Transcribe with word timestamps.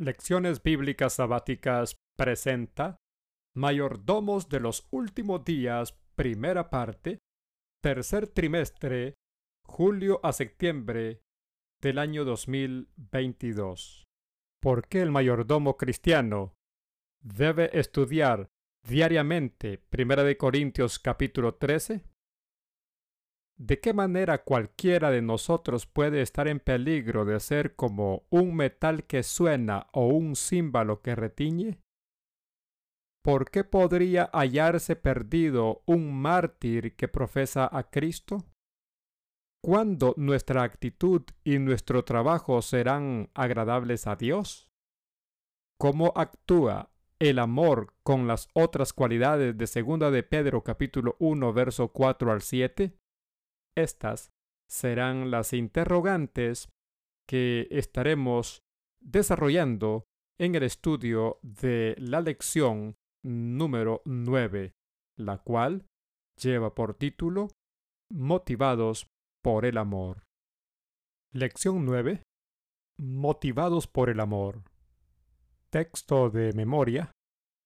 Lecciones 0.00 0.62
Bíblicas 0.62 1.12
Sabáticas 1.12 1.98
presenta 2.16 2.96
Mayordomos 3.54 4.48
de 4.48 4.58
los 4.58 4.88
Últimos 4.90 5.44
Días, 5.44 5.92
primera 6.16 6.70
parte, 6.70 7.18
tercer 7.82 8.26
trimestre, 8.26 9.16
julio 9.62 10.18
a 10.22 10.32
septiembre 10.32 11.20
del 11.82 11.98
año 11.98 12.24
2022. 12.24 14.08
¿Por 14.62 14.88
qué 14.88 15.02
el 15.02 15.10
mayordomo 15.10 15.76
cristiano 15.76 16.54
debe 17.22 17.78
estudiar 17.78 18.48
diariamente 18.88 19.76
Primera 19.90 20.24
de 20.24 20.38
Corintios 20.38 20.98
capítulo 20.98 21.56
13? 21.56 22.09
¿De 23.60 23.78
qué 23.78 23.92
manera 23.92 24.42
cualquiera 24.42 25.10
de 25.10 25.20
nosotros 25.20 25.84
puede 25.84 26.22
estar 26.22 26.48
en 26.48 26.60
peligro 26.60 27.26
de 27.26 27.38
ser 27.40 27.76
como 27.76 28.24
un 28.30 28.56
metal 28.56 29.04
que 29.04 29.22
suena 29.22 29.86
o 29.92 30.06
un 30.06 30.34
címbalo 30.34 31.02
que 31.02 31.14
retiñe? 31.14 31.78
¿Por 33.22 33.50
qué 33.50 33.64
podría 33.64 34.30
hallarse 34.32 34.96
perdido 34.96 35.82
un 35.84 36.18
mártir 36.22 36.96
que 36.96 37.06
profesa 37.06 37.68
a 37.70 37.90
Cristo? 37.90 38.46
¿Cuándo 39.62 40.14
nuestra 40.16 40.62
actitud 40.62 41.20
y 41.44 41.58
nuestro 41.58 42.02
trabajo 42.02 42.62
serán 42.62 43.28
agradables 43.34 44.06
a 44.06 44.16
Dios? 44.16 44.70
¿Cómo 45.78 46.14
actúa 46.16 46.92
el 47.18 47.38
amor 47.38 47.92
con 48.02 48.26
las 48.26 48.48
otras 48.54 48.94
cualidades 48.94 49.58
de 49.58 49.66
segunda 49.66 50.10
de 50.10 50.22
Pedro 50.22 50.64
capítulo 50.64 51.16
1 51.18 51.52
verso 51.52 51.88
4 51.88 52.32
al 52.32 52.40
7? 52.40 52.99
Estas 53.76 54.30
serán 54.68 55.30
las 55.30 55.52
interrogantes 55.52 56.68
que 57.28 57.68
estaremos 57.70 58.60
desarrollando 59.00 60.04
en 60.38 60.54
el 60.54 60.62
estudio 60.62 61.38
de 61.42 61.94
la 61.98 62.20
lección 62.20 62.96
número 63.22 64.02
9, 64.04 64.72
la 65.18 65.38
cual 65.38 65.86
lleva 66.40 66.74
por 66.74 66.94
título 66.94 67.48
Motivados 68.10 69.06
por 69.42 69.64
el 69.64 69.78
amor. 69.78 70.24
Lección 71.32 71.84
9. 71.84 72.22
Motivados 72.98 73.86
por 73.86 74.10
el 74.10 74.20
amor. 74.20 74.64
Texto 75.70 76.30
de 76.30 76.52
memoria. 76.52 77.12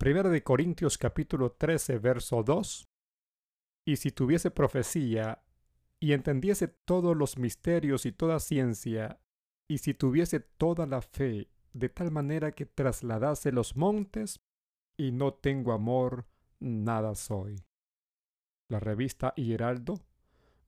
1 0.05 0.23
de 0.25 0.42
Corintios 0.42 0.98
capítulo 0.98 1.53
13 1.53 1.98
verso 1.98 2.42
2. 2.42 2.84
Y 3.86 3.97
si 3.97 4.11
tuviese 4.11 4.51
profecía 4.51 5.44
y 6.05 6.13
entendiese 6.13 6.69
todos 6.69 7.17
los 7.17 7.39
misterios 7.39 8.05
y 8.05 8.13
toda 8.13 8.39
ciencia, 8.39 9.23
y 9.67 9.79
si 9.79 9.95
tuviese 9.95 10.39
toda 10.39 10.85
la 10.85 11.01
fe, 11.01 11.49
de 11.73 11.89
tal 11.89 12.11
manera 12.11 12.53
que 12.53 12.67
trasladase 12.67 13.53
los 13.53 13.75
montes, 13.75 14.43
y 14.99 15.13
no 15.13 15.33
tengo 15.33 15.73
amor, 15.73 16.27
nada 16.61 17.15
soy. 17.15 17.57
La 18.69 18.81
revista 18.81 19.33
Hieraldo, 19.35 19.99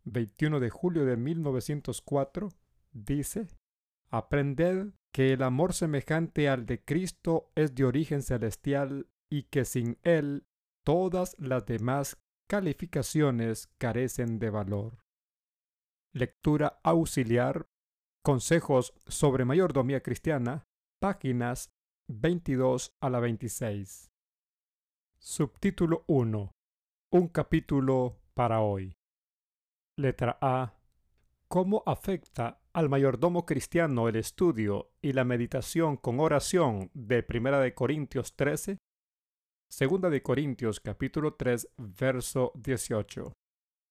21 0.04 0.58
de 0.58 0.70
julio 0.70 1.04
de 1.04 1.18
1904, 1.18 2.48
dice, 2.92 3.46
Aprended 4.08 4.94
que 5.12 5.34
el 5.34 5.42
amor 5.42 5.74
semejante 5.74 6.48
al 6.48 6.64
de 6.64 6.82
Cristo 6.82 7.52
es 7.54 7.74
de 7.74 7.84
origen 7.84 8.22
celestial 8.22 9.06
y 9.28 9.42
que 9.42 9.66
sin 9.66 9.98
él 10.02 10.46
todas 10.82 11.38
las 11.38 11.66
demás 11.66 12.16
calificaciones 12.46 13.68
carecen 13.76 14.38
de 14.38 14.48
valor. 14.48 15.05
Lectura 16.16 16.80
auxiliar. 16.82 17.66
Consejos 18.24 18.94
sobre 19.06 19.44
mayordomía 19.44 20.02
cristiana. 20.02 20.64
Páginas 20.98 21.68
22 22.08 22.96
a 23.02 23.10
la 23.10 23.20
26. 23.20 24.10
Subtítulo 25.18 26.04
1. 26.06 26.52
Un 27.12 27.28
capítulo 27.28 28.16
para 28.32 28.62
hoy. 28.62 28.94
Letra 29.98 30.38
A. 30.40 30.78
¿Cómo 31.48 31.82
afecta 31.84 32.62
al 32.72 32.88
mayordomo 32.88 33.44
cristiano 33.44 34.08
el 34.08 34.16
estudio 34.16 34.92
y 35.02 35.12
la 35.12 35.24
meditación 35.24 35.98
con 35.98 36.18
oración 36.18 36.90
de 36.94 37.26
1 37.28 37.60
de 37.60 37.74
Corintios 37.74 38.34
13? 38.36 38.78
Segunda 39.68 40.08
de 40.08 40.22
Corintios 40.22 40.80
capítulo 40.80 41.34
3 41.34 41.74
verso 41.76 42.52
18. 42.54 43.34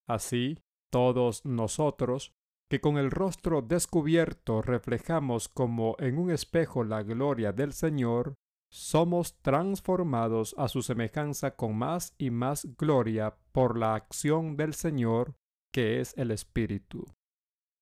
Así, 0.07 0.57
todos 0.91 1.45
nosotros, 1.45 2.33
que 2.69 2.81
con 2.81 2.97
el 2.97 3.11
rostro 3.11 3.61
descubierto 3.61 4.61
reflejamos 4.61 5.49
como 5.49 5.95
en 5.99 6.17
un 6.17 6.31
espejo 6.31 6.83
la 6.83 7.03
gloria 7.03 7.51
del 7.51 7.73
Señor, 7.73 8.35
somos 8.71 9.37
transformados 9.41 10.55
a 10.57 10.67
su 10.67 10.81
semejanza 10.81 11.55
con 11.55 11.77
más 11.77 12.13
y 12.17 12.31
más 12.31 12.75
gloria 12.77 13.37
por 13.51 13.77
la 13.77 13.95
acción 13.95 14.57
del 14.57 14.73
Señor, 14.73 15.35
que 15.71 16.01
es 16.01 16.13
el 16.17 16.31
Espíritu. 16.31 17.05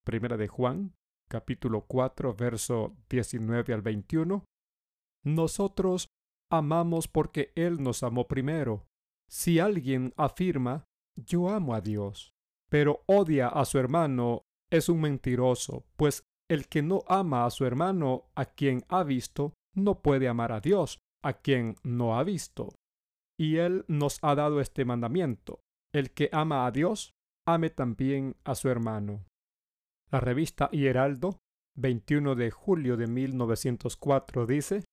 Primera 0.05 0.37
de 0.37 0.47
Juan, 0.47 0.93
capítulo 1.29 1.85
4, 1.87 2.35
verso 2.35 2.95
19 3.09 3.73
al 3.73 3.81
21. 3.81 4.43
Nosotros 5.23 6.09
amamos 6.51 7.07
porque 7.07 7.51
Él 7.55 7.81
nos 7.81 8.03
amó 8.03 8.27
primero. 8.27 8.85
Si 9.29 9.59
alguien 9.59 10.13
afirma, 10.17 10.85
yo 11.15 11.49
amo 11.49 11.73
a 11.73 11.81
Dios, 11.81 12.33
pero 12.73 13.03
odia 13.05 13.49
a 13.49 13.65
su 13.65 13.77
hermano, 13.77 14.47
es 14.71 14.89
un 14.89 15.01
mentiroso, 15.01 15.85
pues 15.95 16.23
el 16.49 16.67
que 16.67 16.81
no 16.81 17.03
ama 17.07 17.45
a 17.45 17.51
su 17.51 17.67
hermano 17.67 18.31
a 18.33 18.45
quien 18.45 18.83
ha 18.89 19.03
visto, 19.03 19.53
no 19.75 20.01
puede 20.01 20.27
amar 20.27 20.51
a 20.51 20.59
Dios 20.59 20.97
a 21.23 21.33
quien 21.33 21.75
no 21.83 22.17
ha 22.17 22.23
visto. 22.23 22.73
Y 23.39 23.57
Él 23.57 23.85
nos 23.87 24.17
ha 24.23 24.33
dado 24.33 24.59
este 24.59 24.85
mandamiento, 24.85 25.59
el 25.93 26.15
que 26.15 26.29
ama 26.31 26.65
a 26.65 26.71
Dios, 26.71 27.13
ame 27.47 27.69
también 27.69 28.37
a 28.43 28.55
su 28.55 28.69
hermano. 28.69 29.23
La 30.09 30.19
revista 30.19 30.71
Hieraldo, 30.71 31.37
21 31.77 32.33
de 32.33 32.49
julio 32.49 32.97
de 32.97 33.05
1904, 33.05 34.47
dice, 34.47 34.83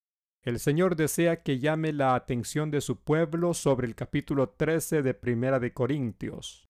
El 0.45 0.61
Señor 0.61 0.97
desea 0.97 1.43
que 1.43 1.61
llame 1.61 1.95
la 1.95 2.15
atención 2.15 2.71
de 2.71 2.83
su 2.83 3.03
pueblo 3.03 3.55
sobre 3.55 3.87
el 3.87 3.95
capítulo 3.95 4.51
13 4.51 5.01
de 5.01 5.15
Primera 5.15 5.59
de 5.59 5.73
Corintios. 5.73 6.70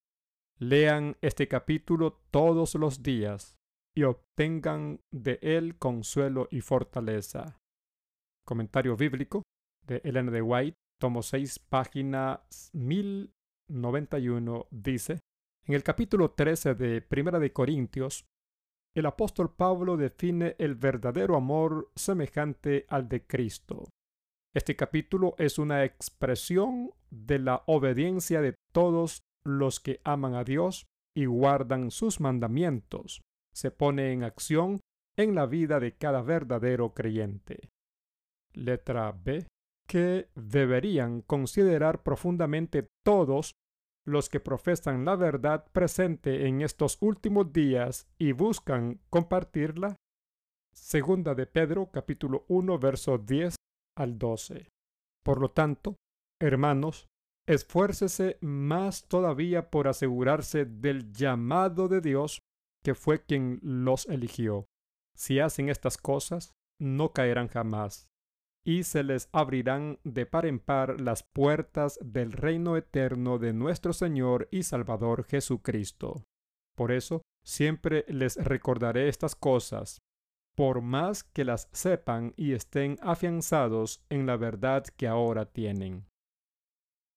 Lean 0.62 1.16
este 1.22 1.48
capítulo 1.48 2.20
todos 2.30 2.74
los 2.74 3.02
días 3.02 3.56
y 3.96 4.02
obtengan 4.02 5.00
de 5.10 5.38
él 5.40 5.78
consuelo 5.78 6.48
y 6.50 6.60
fortaleza. 6.60 7.56
Comentario 8.46 8.94
bíblico 8.94 9.42
de 9.86 10.02
Elena 10.04 10.30
de 10.30 10.42
White, 10.42 10.76
tomo 11.00 11.22
6, 11.22 11.60
página 11.60 12.42
1091, 12.74 14.66
dice, 14.70 15.20
en 15.66 15.74
el 15.74 15.82
capítulo 15.82 16.32
13 16.32 16.74
de 16.74 17.00
Primera 17.00 17.38
de 17.38 17.54
Corintios, 17.54 18.26
el 18.94 19.06
apóstol 19.06 19.54
Pablo 19.54 19.96
define 19.96 20.56
el 20.58 20.74
verdadero 20.74 21.36
amor 21.36 21.90
semejante 21.96 22.84
al 22.90 23.08
de 23.08 23.26
Cristo. 23.26 23.88
Este 24.54 24.76
capítulo 24.76 25.36
es 25.38 25.58
una 25.58 25.84
expresión 25.84 26.90
de 27.08 27.38
la 27.38 27.62
obediencia 27.66 28.42
de 28.42 28.56
todos 28.74 29.22
los 29.44 29.80
que 29.80 30.00
aman 30.04 30.34
a 30.34 30.44
Dios 30.44 30.86
y 31.16 31.26
guardan 31.26 31.90
sus 31.90 32.20
mandamientos. 32.20 33.20
Se 33.52 33.70
pone 33.70 34.12
en 34.12 34.22
acción 34.22 34.80
en 35.16 35.34
la 35.34 35.46
vida 35.46 35.80
de 35.80 35.96
cada 35.96 36.22
verdadero 36.22 36.94
creyente. 36.94 37.70
Letra 38.52 39.12
B. 39.12 39.46
Que 39.86 40.28
deberían 40.36 41.22
considerar 41.22 42.02
profundamente 42.02 42.86
todos 43.04 43.54
los 44.06 44.28
que 44.28 44.40
profesan 44.40 45.04
la 45.04 45.16
verdad 45.16 45.66
presente 45.72 46.46
en 46.46 46.62
estos 46.62 46.98
últimos 47.00 47.52
días 47.52 48.08
y 48.18 48.32
buscan 48.32 49.00
compartirla. 49.10 49.96
Segunda 50.72 51.34
de 51.34 51.46
Pedro 51.46 51.90
capítulo 51.92 52.44
1 52.48 52.78
verso 52.78 53.18
10 53.18 53.56
al 53.98 54.18
12. 54.18 54.68
Por 55.24 55.40
lo 55.40 55.50
tanto, 55.50 55.96
hermanos, 56.40 57.08
esfuércese 57.46 58.38
más 58.40 59.08
todavía 59.08 59.70
por 59.70 59.88
asegurarse 59.88 60.64
del 60.64 61.12
llamado 61.12 61.88
de 61.88 62.00
Dios, 62.00 62.42
que 62.82 62.94
fue 62.94 63.24
quien 63.24 63.58
los 63.62 64.06
eligió. 64.06 64.66
Si 65.16 65.40
hacen 65.40 65.68
estas 65.68 65.98
cosas, 65.98 66.52
no 66.80 67.12
caerán 67.12 67.48
jamás, 67.48 68.08
y 68.64 68.84
se 68.84 69.02
les 69.02 69.28
abrirán 69.32 69.98
de 70.04 70.26
par 70.26 70.46
en 70.46 70.58
par 70.58 71.00
las 71.00 71.22
puertas 71.22 71.98
del 72.02 72.32
reino 72.32 72.76
eterno 72.76 73.38
de 73.38 73.52
nuestro 73.52 73.92
Señor 73.92 74.48
y 74.50 74.62
Salvador 74.62 75.24
Jesucristo. 75.24 76.24
Por 76.76 76.92
eso, 76.92 77.22
siempre 77.44 78.04
les 78.08 78.36
recordaré 78.36 79.08
estas 79.08 79.34
cosas, 79.34 79.98
por 80.56 80.80
más 80.80 81.24
que 81.24 81.44
las 81.44 81.68
sepan 81.72 82.32
y 82.36 82.52
estén 82.52 82.96
afianzados 83.02 84.04
en 84.08 84.26
la 84.26 84.36
verdad 84.36 84.84
que 84.96 85.08
ahora 85.08 85.46
tienen 85.46 86.09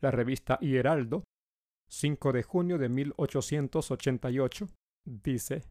la 0.03 0.11
revista 0.11 0.59
Hieraldo, 0.59 1.23
5 1.89 2.33
de 2.33 2.43
junio 2.43 2.77
de 2.77 2.89
1888, 2.89 4.67
dice, 5.05 5.63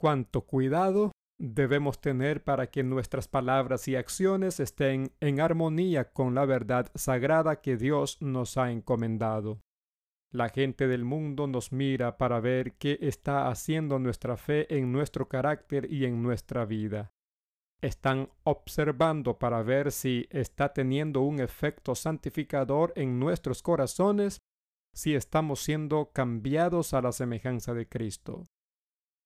Cuánto 0.00 0.42
cuidado 0.42 1.12
debemos 1.38 2.00
tener 2.00 2.42
para 2.42 2.68
que 2.70 2.82
nuestras 2.82 3.28
palabras 3.28 3.86
y 3.86 3.94
acciones 3.94 4.58
estén 4.58 5.12
en 5.20 5.40
armonía 5.40 6.10
con 6.10 6.34
la 6.34 6.44
verdad 6.44 6.90
sagrada 6.96 7.60
que 7.60 7.76
Dios 7.76 8.20
nos 8.20 8.56
ha 8.56 8.72
encomendado. 8.72 9.60
La 10.32 10.48
gente 10.48 10.88
del 10.88 11.04
mundo 11.04 11.46
nos 11.46 11.72
mira 11.72 12.18
para 12.18 12.40
ver 12.40 12.74
qué 12.74 12.98
está 13.00 13.48
haciendo 13.48 14.00
nuestra 14.00 14.36
fe 14.36 14.76
en 14.76 14.90
nuestro 14.90 15.28
carácter 15.28 15.90
y 15.90 16.04
en 16.04 16.20
nuestra 16.22 16.64
vida. 16.64 17.12
Están 17.80 18.30
observando 18.42 19.38
para 19.38 19.62
ver 19.62 19.92
si 19.92 20.26
está 20.30 20.72
teniendo 20.72 21.22
un 21.22 21.40
efecto 21.40 21.94
santificador 21.94 22.92
en 22.96 23.18
nuestros 23.18 23.62
corazones, 23.62 24.38
si 24.94 25.14
estamos 25.14 25.60
siendo 25.60 26.10
cambiados 26.12 26.92
a 26.92 27.02
la 27.02 27.12
semejanza 27.12 27.74
de 27.74 27.88
Cristo. 27.88 28.48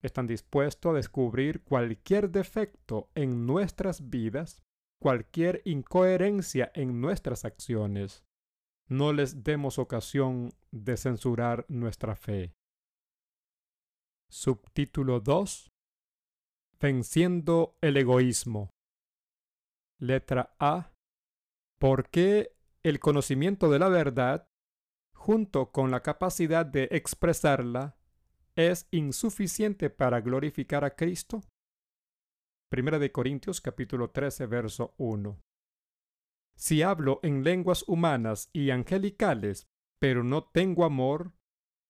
Están 0.03 0.27
dispuestos 0.27 0.91
a 0.91 0.97
descubrir 0.97 1.63
cualquier 1.63 2.31
defecto 2.31 3.09
en 3.15 3.47
nuestras 3.47 4.11
vidas, 4.11 4.63
cualquier 5.01 5.63
incoherencia 5.65 6.71
en 6.75 7.01
nuestras 7.01 7.45
acciones 7.45 8.25
no 8.93 9.13
les 9.13 9.43
demos 9.43 9.79
ocasión 9.79 10.53
de 10.71 10.97
censurar 10.97 11.65
nuestra 11.69 12.15
fe. 12.15 12.55
Subtítulo 14.31 15.21
2 15.21 15.72
Venciendo 16.83 17.77
el 17.81 17.97
egoísmo. 17.97 18.71
Letra 20.01 20.57
A. 20.59 20.91
¿Por 21.79 22.11
qué 22.11 22.57
el 22.83 22.99
conocimiento 22.99 23.71
de 23.71 23.79
la 23.79 23.89
verdad, 23.89 24.49
junto 25.15 25.71
con 25.71 25.93
la 25.93 26.03
capacidad 26.03 26.67
de 26.67 26.89
expresarla, 26.91 27.97
es 28.57 28.89
insuficiente 28.91 29.91
para 29.91 30.23
glorificar 30.23 30.85
a 30.85 30.97
Cristo? 30.97 31.43
Primera 32.69 32.99
de 32.99 33.13
Corintios 33.13 33.61
capítulo 33.61 34.11
13 34.11 34.47
verso 34.47 34.95
1. 34.97 35.41
Si 36.57 36.83
hablo 36.83 37.21
en 37.23 37.45
lenguas 37.45 37.85
humanas 37.87 38.51
y 38.53 38.71
angelicales, 38.71 39.69
pero 40.01 40.25
no 40.25 40.51
tengo 40.51 40.85
amor, 40.85 41.31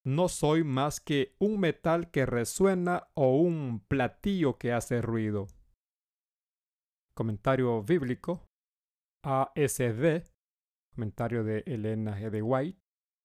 no 0.04 0.28
soy 0.28 0.64
más 0.64 1.00
que 1.00 1.34
un 1.38 1.60
metal 1.60 2.10
que 2.10 2.26
resuena 2.26 3.08
o 3.14 3.36
un 3.36 3.84
platillo 3.86 4.58
que 4.58 4.72
hace 4.72 5.00
ruido. 5.00 5.46
Comentario 7.14 7.82
bíblico. 7.82 8.46
ASD. 9.24 10.24
Comentario 10.94 11.44
de 11.44 11.62
Elena 11.66 12.18
G. 12.18 12.30
de 12.30 12.42
White. 12.42 12.80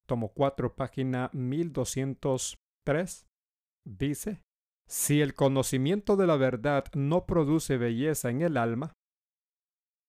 Tomo 0.07 0.33
4, 0.33 0.75
página 0.75 1.29
1203. 1.33 3.25
Dice, 3.85 4.41
si 4.87 5.21
el 5.21 5.33
conocimiento 5.33 6.15
de 6.15 6.27
la 6.27 6.37
verdad 6.37 6.85
no 6.93 7.25
produce 7.25 7.77
belleza 7.77 8.29
en 8.29 8.41
el 8.41 8.57
alma, 8.57 8.93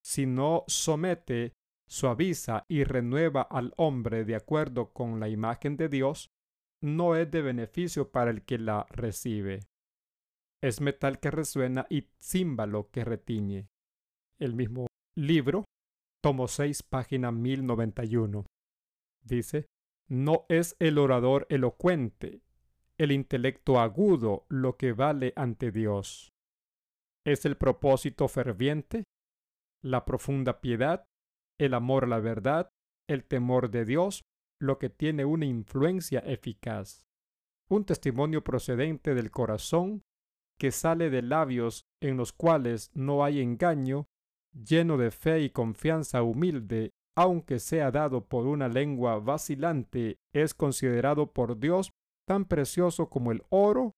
si 0.03 0.25
no 0.25 0.63
somete, 0.67 1.53
suaviza 1.87 2.65
y 2.69 2.83
renueva 2.83 3.41
al 3.41 3.73
hombre 3.77 4.23
de 4.23 4.35
acuerdo 4.35 4.93
con 4.93 5.19
la 5.19 5.27
imagen 5.27 5.75
de 5.75 5.89
Dios, 5.89 6.29
no 6.81 7.15
es 7.15 7.29
de 7.31 7.41
beneficio 7.41 8.11
para 8.11 8.31
el 8.31 8.43
que 8.43 8.57
la 8.57 8.85
recibe. 8.89 9.61
Es 10.61 10.81
metal 10.81 11.19
que 11.19 11.31
resuena 11.31 11.85
y 11.89 12.09
címbalo 12.21 12.89
que 12.91 13.05
retiñe. 13.05 13.69
El 14.39 14.55
mismo 14.55 14.87
libro, 15.15 15.65
tomo 16.21 16.47
6, 16.47 16.83
página 16.83 17.31
1091. 17.31 18.45
Dice, 19.23 19.67
no 20.09 20.45
es 20.49 20.75
el 20.79 20.97
orador 20.97 21.45
elocuente, 21.49 22.41
el 22.97 23.11
intelecto 23.11 23.79
agudo 23.79 24.45
lo 24.49 24.75
que 24.75 24.93
vale 24.93 25.33
ante 25.35 25.71
Dios. 25.71 26.31
Es 27.25 27.45
el 27.45 27.57
propósito 27.57 28.27
ferviente, 28.27 29.03
la 29.81 30.05
profunda 30.05 30.61
piedad, 30.61 31.05
el 31.59 31.73
amor 31.73 32.05
a 32.05 32.07
la 32.07 32.19
verdad, 32.19 32.69
el 33.07 33.23
temor 33.23 33.69
de 33.69 33.85
Dios, 33.85 34.23
lo 34.59 34.77
que 34.77 34.89
tiene 34.89 35.25
una 35.25 35.45
influencia 35.45 36.19
eficaz. 36.19 37.05
Un 37.69 37.85
testimonio 37.85 38.43
procedente 38.43 39.13
del 39.13 39.31
corazón 39.31 40.01
que 40.59 40.71
sale 40.71 41.09
de 41.09 41.21
labios 41.21 41.85
en 42.01 42.17
los 42.17 42.33
cuales 42.33 42.91
no 42.93 43.23
hay 43.23 43.39
engaño, 43.39 44.07
lleno 44.53 44.97
de 44.97 45.11
fe 45.11 45.41
y 45.41 45.49
confianza 45.51 46.23
humilde, 46.23 46.91
aunque 47.15 47.59
sea 47.59 47.91
dado 47.91 48.25
por 48.25 48.47
una 48.47 48.67
lengua 48.67 49.19
vacilante, 49.19 50.17
es 50.33 50.53
considerado 50.53 51.31
por 51.31 51.59
Dios 51.59 51.91
tan 52.27 52.45
precioso 52.45 53.09
como 53.09 53.31
el 53.31 53.43
oro, 53.49 53.93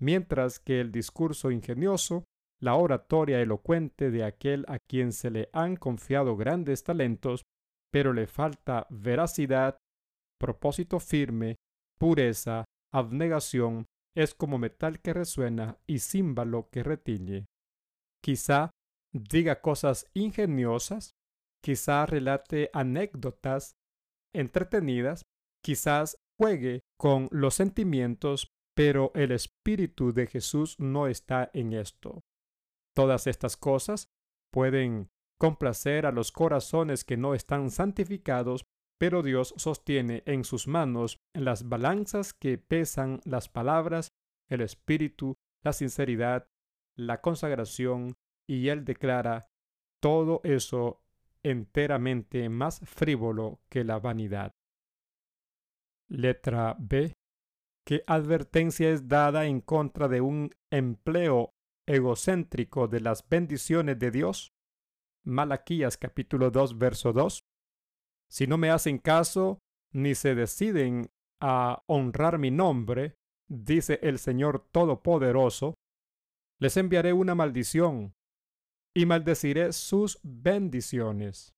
mientras 0.00 0.60
que 0.60 0.80
el 0.80 0.92
discurso 0.92 1.50
ingenioso 1.50 2.24
la 2.60 2.76
oratoria 2.76 3.40
elocuente 3.40 4.10
de 4.10 4.24
aquel 4.24 4.64
a 4.68 4.78
quien 4.78 5.12
se 5.12 5.30
le 5.30 5.50
han 5.52 5.76
confiado 5.76 6.36
grandes 6.36 6.82
talentos, 6.82 7.44
pero 7.92 8.12
le 8.12 8.26
falta 8.26 8.86
veracidad, 8.88 9.78
propósito 10.38 11.00
firme, 11.00 11.56
pureza, 11.98 12.64
abnegación, 12.92 13.86
es 14.16 14.34
como 14.34 14.58
metal 14.58 15.00
que 15.00 15.12
resuena 15.12 15.78
y 15.86 15.98
címbalo 15.98 16.68
que 16.70 16.82
retiñe. 16.82 17.46
Quizá 18.22 18.70
diga 19.12 19.60
cosas 19.60 20.06
ingeniosas, 20.14 21.10
quizá 21.62 22.06
relate 22.06 22.70
anécdotas 22.72 23.74
entretenidas, 24.34 25.22
quizás 25.62 26.16
juegue 26.40 26.80
con 26.98 27.28
los 27.30 27.54
sentimientos, 27.54 28.48
pero 28.76 29.12
el 29.14 29.32
Espíritu 29.32 30.12
de 30.12 30.26
Jesús 30.26 30.78
no 30.78 31.06
está 31.06 31.50
en 31.54 31.72
esto. 31.72 32.20
Todas 32.94 33.26
estas 33.26 33.56
cosas 33.56 34.08
pueden 34.52 35.08
complacer 35.40 36.06
a 36.06 36.12
los 36.12 36.32
corazones 36.32 37.04
que 37.04 37.16
no 37.16 37.34
están 37.34 37.70
santificados, 37.70 38.64
pero 38.98 39.22
Dios 39.22 39.54
sostiene 39.56 40.22
en 40.26 40.44
sus 40.44 40.68
manos 40.68 41.18
las 41.32 41.68
balanzas 41.68 42.32
que 42.32 42.58
pesan 42.58 43.20
las 43.24 43.48
palabras, 43.48 44.12
el 44.48 44.60
espíritu, 44.60 45.34
la 45.62 45.72
sinceridad, 45.72 46.48
la 46.96 47.20
consagración, 47.20 48.14
y 48.46 48.68
Él 48.68 48.84
declara 48.84 49.48
todo 50.00 50.40
eso 50.44 51.02
enteramente 51.42 52.48
más 52.48 52.80
frívolo 52.84 53.60
que 53.68 53.84
la 53.84 53.98
vanidad. 53.98 54.52
Letra 56.08 56.76
B. 56.78 57.14
¿Qué 57.86 58.02
advertencia 58.06 58.90
es 58.90 59.08
dada 59.08 59.46
en 59.46 59.60
contra 59.60 60.08
de 60.08 60.20
un 60.20 60.54
empleo 60.70 61.50
egocéntrico 61.86 62.88
de 62.88 63.00
las 63.00 63.28
bendiciones 63.28 63.98
de 63.98 64.10
Dios? 64.10 64.52
Malaquías 65.24 65.96
capítulo 65.96 66.50
2 66.50 66.78
verso 66.78 67.12
2. 67.12 67.43
Si 68.34 68.48
no 68.48 68.58
me 68.58 68.68
hacen 68.68 68.98
caso, 68.98 69.60
ni 69.92 70.16
se 70.16 70.34
deciden 70.34 71.08
a 71.40 71.84
honrar 71.86 72.38
mi 72.38 72.50
nombre, 72.50 73.14
dice 73.48 74.00
el 74.02 74.18
Señor 74.18 74.66
Todopoderoso, 74.72 75.74
les 76.60 76.76
enviaré 76.76 77.12
una 77.12 77.36
maldición 77.36 78.12
y 78.92 79.06
maldeciré 79.06 79.72
sus 79.72 80.18
bendiciones. 80.24 81.54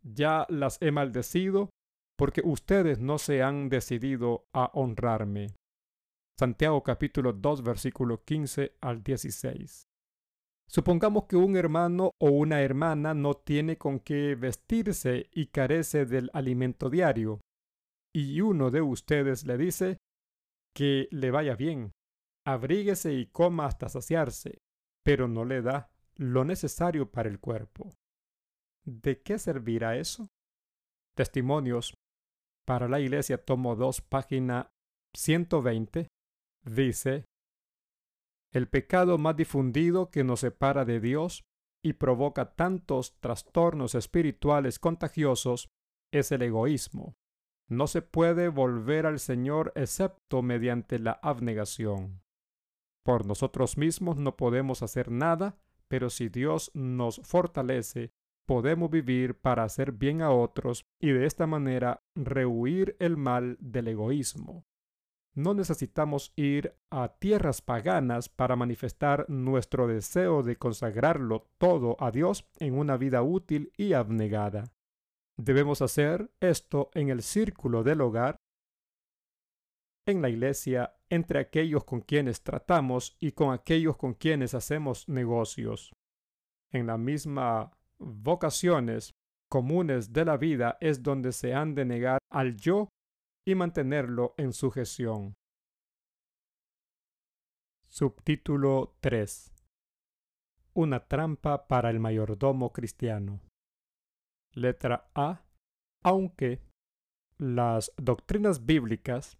Ya 0.00 0.46
las 0.48 0.80
he 0.80 0.92
maldecido 0.92 1.70
porque 2.16 2.42
ustedes 2.44 3.00
no 3.00 3.18
se 3.18 3.42
han 3.42 3.68
decidido 3.68 4.46
a 4.52 4.70
honrarme. 4.74 5.56
Santiago 6.38 6.84
capítulo 6.84 7.32
2 7.32 7.64
versículo 7.64 8.22
15 8.22 8.76
al 8.80 9.02
16. 9.02 9.88
Supongamos 10.72 11.26
que 11.26 11.36
un 11.36 11.56
hermano 11.56 12.12
o 12.18 12.30
una 12.30 12.62
hermana 12.62 13.12
no 13.12 13.34
tiene 13.34 13.76
con 13.76 14.00
qué 14.00 14.34
vestirse 14.36 15.28
y 15.30 15.48
carece 15.48 16.06
del 16.06 16.30
alimento 16.32 16.88
diario, 16.88 17.40
y 18.14 18.40
uno 18.40 18.70
de 18.70 18.80
ustedes 18.80 19.44
le 19.44 19.58
dice 19.58 19.98
que 20.74 21.08
le 21.10 21.30
vaya 21.30 21.56
bien, 21.56 21.92
abríguese 22.46 23.12
y 23.12 23.26
coma 23.26 23.66
hasta 23.66 23.90
saciarse, 23.90 24.62
pero 25.04 25.28
no 25.28 25.44
le 25.44 25.60
da 25.60 25.90
lo 26.14 26.42
necesario 26.44 27.10
para 27.10 27.28
el 27.28 27.38
cuerpo. 27.38 27.92
¿De 28.82 29.20
qué 29.20 29.38
servirá 29.38 29.98
eso? 29.98 30.26
Testimonios 31.14 31.94
para 32.66 32.88
la 32.88 32.98
Iglesia, 32.98 33.36
tomo 33.36 33.76
2, 33.76 34.00
página 34.00 34.70
120, 35.14 36.08
dice, 36.64 37.26
el 38.52 38.68
pecado 38.68 39.18
más 39.18 39.36
difundido 39.36 40.10
que 40.10 40.24
nos 40.24 40.40
separa 40.40 40.84
de 40.84 41.00
Dios 41.00 41.44
y 41.82 41.94
provoca 41.94 42.54
tantos 42.54 43.18
trastornos 43.18 43.94
espirituales 43.94 44.78
contagiosos 44.78 45.70
es 46.12 46.30
el 46.32 46.42
egoísmo. 46.42 47.16
No 47.68 47.86
se 47.86 48.02
puede 48.02 48.48
volver 48.48 49.06
al 49.06 49.18
Señor 49.18 49.72
excepto 49.74 50.42
mediante 50.42 50.98
la 50.98 51.12
abnegación. 51.22 52.22
Por 53.04 53.26
nosotros 53.26 53.78
mismos 53.78 54.18
no 54.18 54.36
podemos 54.36 54.82
hacer 54.82 55.10
nada, 55.10 55.56
pero 55.88 56.10
si 56.10 56.28
Dios 56.28 56.70
nos 56.74 57.20
fortalece, 57.24 58.12
podemos 58.46 58.90
vivir 58.90 59.34
para 59.34 59.64
hacer 59.64 59.92
bien 59.92 60.22
a 60.22 60.30
otros 60.30 60.84
y 61.00 61.10
de 61.10 61.26
esta 61.26 61.46
manera 61.46 62.02
rehuir 62.14 62.96
el 62.98 63.16
mal 63.16 63.56
del 63.60 63.88
egoísmo. 63.88 64.66
No 65.34 65.54
necesitamos 65.54 66.32
ir 66.36 66.74
a 66.90 67.08
tierras 67.08 67.62
paganas 67.62 68.28
para 68.28 68.56
manifestar 68.56 69.24
nuestro 69.28 69.86
deseo 69.86 70.42
de 70.42 70.56
consagrarlo 70.56 71.48
todo 71.58 71.96
a 72.00 72.10
Dios 72.10 72.46
en 72.58 72.78
una 72.78 72.96
vida 72.96 73.22
útil 73.22 73.72
y 73.76 73.94
abnegada. 73.94 74.72
Debemos 75.36 75.80
hacer 75.80 76.30
esto 76.40 76.90
en 76.94 77.08
el 77.08 77.22
círculo 77.22 77.82
del 77.82 78.02
hogar, 78.02 78.36
en 80.06 80.20
la 80.20 80.28
iglesia, 80.28 80.94
entre 81.08 81.38
aquellos 81.38 81.84
con 81.84 82.00
quienes 82.00 82.42
tratamos 82.42 83.16
y 83.20 83.32
con 83.32 83.52
aquellos 83.52 83.96
con 83.96 84.14
quienes 84.14 84.54
hacemos 84.54 85.08
negocios. 85.08 85.92
En 86.70 86.86
las 86.86 86.98
mismas 86.98 87.70
vocaciones 87.98 89.12
comunes 89.48 90.12
de 90.12 90.24
la 90.24 90.36
vida 90.36 90.76
es 90.80 91.02
donde 91.02 91.32
se 91.32 91.54
han 91.54 91.74
de 91.74 91.84
negar 91.84 92.18
al 92.30 92.56
yo 92.56 92.88
y 93.44 93.54
mantenerlo 93.54 94.34
en 94.36 94.52
sujeción. 94.52 95.34
Subtítulo 97.88 98.96
3 99.00 99.52
Una 100.74 101.00
trampa 101.00 101.66
para 101.66 101.90
el 101.90 102.00
mayordomo 102.00 102.72
cristiano. 102.72 103.40
Letra 104.54 105.10
A. 105.14 105.44
Aunque 106.04 106.62
las 107.38 107.92
doctrinas 107.96 108.66
bíblicas, 108.66 109.38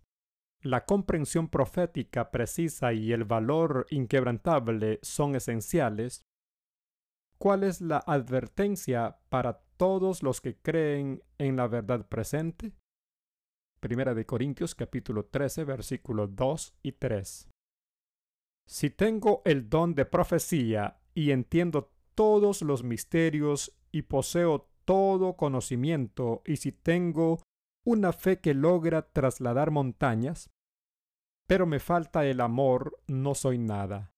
la 0.62 0.84
comprensión 0.84 1.48
profética 1.48 2.30
precisa 2.30 2.92
y 2.92 3.12
el 3.12 3.24
valor 3.24 3.86
inquebrantable 3.90 5.00
son 5.02 5.34
esenciales, 5.34 6.22
¿cuál 7.38 7.64
es 7.64 7.80
la 7.80 7.98
advertencia 7.98 9.18
para 9.28 9.64
todos 9.76 10.22
los 10.22 10.40
que 10.40 10.56
creen 10.56 11.22
en 11.38 11.56
la 11.56 11.66
verdad 11.66 12.06
presente? 12.08 12.72
Primera 13.82 14.14
de 14.14 14.24
Corintios 14.24 14.76
capítulo 14.76 15.24
13 15.24 15.64
versículos 15.64 16.36
2 16.36 16.76
y 16.84 16.92
3. 16.92 17.48
Si 18.64 18.90
tengo 18.90 19.42
el 19.44 19.68
don 19.68 19.96
de 19.96 20.04
profecía 20.04 21.00
y 21.14 21.32
entiendo 21.32 21.92
todos 22.14 22.62
los 22.62 22.84
misterios 22.84 23.76
y 23.90 24.02
poseo 24.02 24.68
todo 24.84 25.36
conocimiento 25.36 26.42
y 26.46 26.58
si 26.58 26.70
tengo 26.70 27.42
una 27.84 28.12
fe 28.12 28.38
que 28.38 28.54
logra 28.54 29.02
trasladar 29.10 29.72
montañas, 29.72 30.48
pero 31.48 31.66
me 31.66 31.80
falta 31.80 32.24
el 32.24 32.40
amor, 32.40 33.00
no 33.08 33.34
soy 33.34 33.58
nada. 33.58 34.14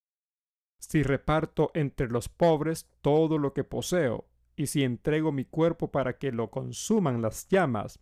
Si 0.78 1.02
reparto 1.02 1.71
entre 1.73 2.09
los 2.09 2.28
pobres 2.28 2.90
todo 3.00 3.38
lo 3.38 3.54
que 3.54 3.64
poseo, 3.64 4.28
y 4.56 4.66
si 4.66 4.85
entrego 4.85 5.33
mi 5.33 5.47
cuerpo 5.47 5.90
para 5.90 6.18
que 6.18 6.33
lo 6.33 6.50
consuman 6.50 7.23
las 7.23 7.49
llamas, 7.49 7.99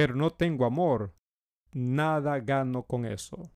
pero 0.00 0.14
no 0.14 0.30
tengo 0.30 0.64
amor, 0.64 1.12
nada 1.74 2.40
gano 2.40 2.84
con 2.84 3.04
eso. 3.04 3.52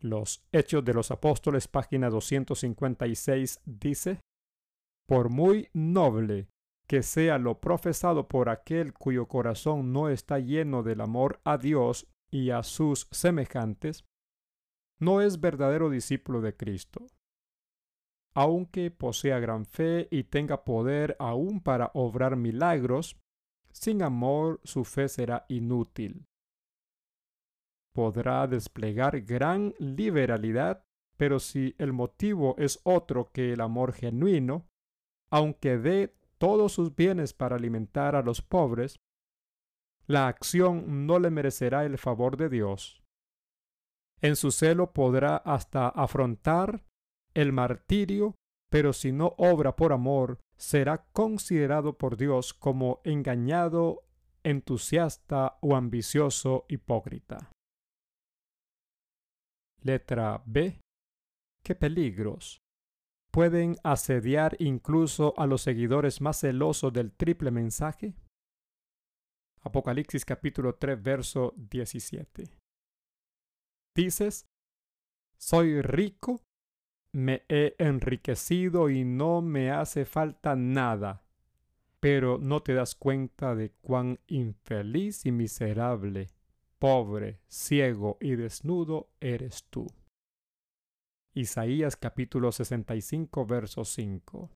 Los 0.00 0.46
Hechos 0.52 0.84
de 0.84 0.94
los 0.94 1.10
Apóstoles, 1.10 1.66
página 1.66 2.08
256, 2.10 3.60
dice, 3.64 4.20
Por 5.08 5.30
muy 5.30 5.68
noble 5.72 6.46
que 6.86 7.02
sea 7.02 7.38
lo 7.38 7.58
profesado 7.58 8.28
por 8.28 8.48
aquel 8.48 8.92
cuyo 8.92 9.26
corazón 9.26 9.92
no 9.92 10.08
está 10.08 10.38
lleno 10.38 10.84
del 10.84 11.00
amor 11.00 11.40
a 11.42 11.58
Dios 11.58 12.06
y 12.30 12.50
a 12.50 12.62
sus 12.62 13.08
semejantes, 13.10 14.04
no 15.00 15.22
es 15.22 15.40
verdadero 15.40 15.90
discípulo 15.90 16.40
de 16.40 16.56
Cristo. 16.56 17.08
Aunque 18.32 18.92
posea 18.92 19.40
gran 19.40 19.66
fe 19.66 20.06
y 20.12 20.22
tenga 20.22 20.62
poder 20.64 21.16
aún 21.18 21.60
para 21.60 21.90
obrar 21.94 22.36
milagros, 22.36 23.16
sin 23.72 24.02
amor 24.02 24.60
su 24.64 24.84
fe 24.84 25.08
será 25.08 25.44
inútil. 25.48 26.26
Podrá 27.94 28.46
desplegar 28.46 29.20
gran 29.22 29.74
liberalidad, 29.78 30.84
pero 31.16 31.40
si 31.40 31.74
el 31.78 31.92
motivo 31.92 32.54
es 32.58 32.80
otro 32.84 33.30
que 33.32 33.52
el 33.52 33.60
amor 33.60 33.92
genuino, 33.92 34.66
aunque 35.30 35.78
dé 35.78 36.16
todos 36.38 36.72
sus 36.72 36.94
bienes 36.94 37.34
para 37.34 37.56
alimentar 37.56 38.16
a 38.16 38.22
los 38.22 38.42
pobres, 38.42 38.98
la 40.06 40.28
acción 40.28 41.06
no 41.06 41.18
le 41.18 41.30
merecerá 41.30 41.84
el 41.84 41.98
favor 41.98 42.36
de 42.36 42.48
Dios. 42.48 43.02
En 44.20 44.36
su 44.36 44.50
celo 44.50 44.92
podrá 44.92 45.36
hasta 45.36 45.88
afrontar 45.88 46.84
el 47.34 47.52
martirio, 47.52 48.34
pero 48.70 48.92
si 48.92 49.12
no 49.12 49.34
obra 49.36 49.76
por 49.76 49.92
amor, 49.92 50.38
será 50.62 51.04
considerado 51.12 51.98
por 51.98 52.16
Dios 52.16 52.54
como 52.54 53.00
engañado, 53.02 54.04
entusiasta 54.44 55.58
o 55.60 55.74
ambicioso 55.74 56.66
hipócrita. 56.68 57.50
Letra 59.80 60.40
B. 60.46 60.80
¿Qué 61.64 61.74
peligros? 61.74 62.60
¿Pueden 63.32 63.74
asediar 63.82 64.54
incluso 64.60 65.34
a 65.36 65.46
los 65.46 65.62
seguidores 65.62 66.20
más 66.20 66.38
celosos 66.38 66.92
del 66.92 67.10
triple 67.10 67.50
mensaje? 67.50 68.14
Apocalipsis 69.62 70.24
capítulo 70.24 70.76
3 70.76 71.02
verso 71.02 71.54
17. 71.56 72.44
Dices, 73.96 74.46
soy 75.36 75.82
rico 75.82 76.40
me 77.12 77.44
he 77.48 77.74
enriquecido 77.78 78.90
y 78.90 79.04
no 79.04 79.42
me 79.42 79.70
hace 79.70 80.04
falta 80.04 80.56
nada. 80.56 81.22
Pero 82.00 82.38
no 82.38 82.62
te 82.62 82.74
das 82.74 82.94
cuenta 82.94 83.54
de 83.54 83.70
cuán 83.80 84.18
infeliz 84.26 85.24
y 85.24 85.32
miserable, 85.32 86.30
pobre, 86.78 87.40
ciego 87.46 88.18
y 88.20 88.34
desnudo 88.34 89.10
eres 89.20 89.64
tú. 89.70 89.86
Isaías 91.34 91.96
capítulo 91.96 92.50
65 92.50 93.46
verso 93.46 93.84
5, 93.84 94.50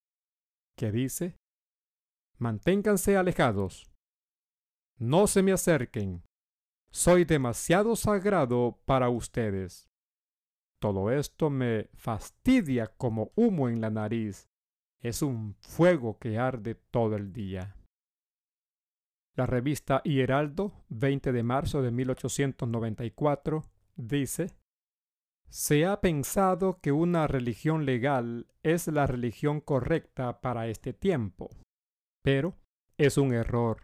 que 0.77 0.93
dice, 0.93 1.37
Manténganse 2.39 3.17
alejados, 3.17 3.87
no 4.99 5.27
se 5.27 5.43
me 5.43 5.53
acerquen, 5.53 6.23
soy 6.91 7.25
demasiado 7.25 7.97
sagrado 7.97 8.79
para 8.85 9.09
ustedes. 9.09 9.89
Todo 10.81 11.11
esto 11.11 11.51
me 11.51 11.89
fastidia 11.95 12.87
como 12.87 13.33
humo 13.35 13.69
en 13.69 13.81
la 13.81 13.91
nariz. 13.91 14.49
Es 15.01 15.23
un 15.23 15.55
fuego 15.61 16.19
que 16.19 16.39
arde 16.39 16.75
todo 16.75 17.17
el 17.17 17.33
día. 17.33 17.77
La 19.37 19.45
revista 19.47 20.03
Hieraldo, 20.03 20.73
20 20.89 21.33
de 21.33 21.43
marzo 21.43 21.83
de 21.83 21.91
1894, 21.91 23.65
dice, 23.95 24.57
Se 25.49 25.85
ha 25.85 26.01
pensado 26.01 26.81
que 26.81 26.93
una 26.93 27.27
religión 27.27 27.85
legal 27.85 28.47
es 28.63 28.89
la 28.89 29.07
religión 29.07 29.61
correcta 29.61 30.41
para 30.41 30.69
este 30.69 30.95
tiempo, 30.95 31.51
pero 32.23 32.57
es 32.97 33.19
un 33.19 33.35
error. 33.35 33.83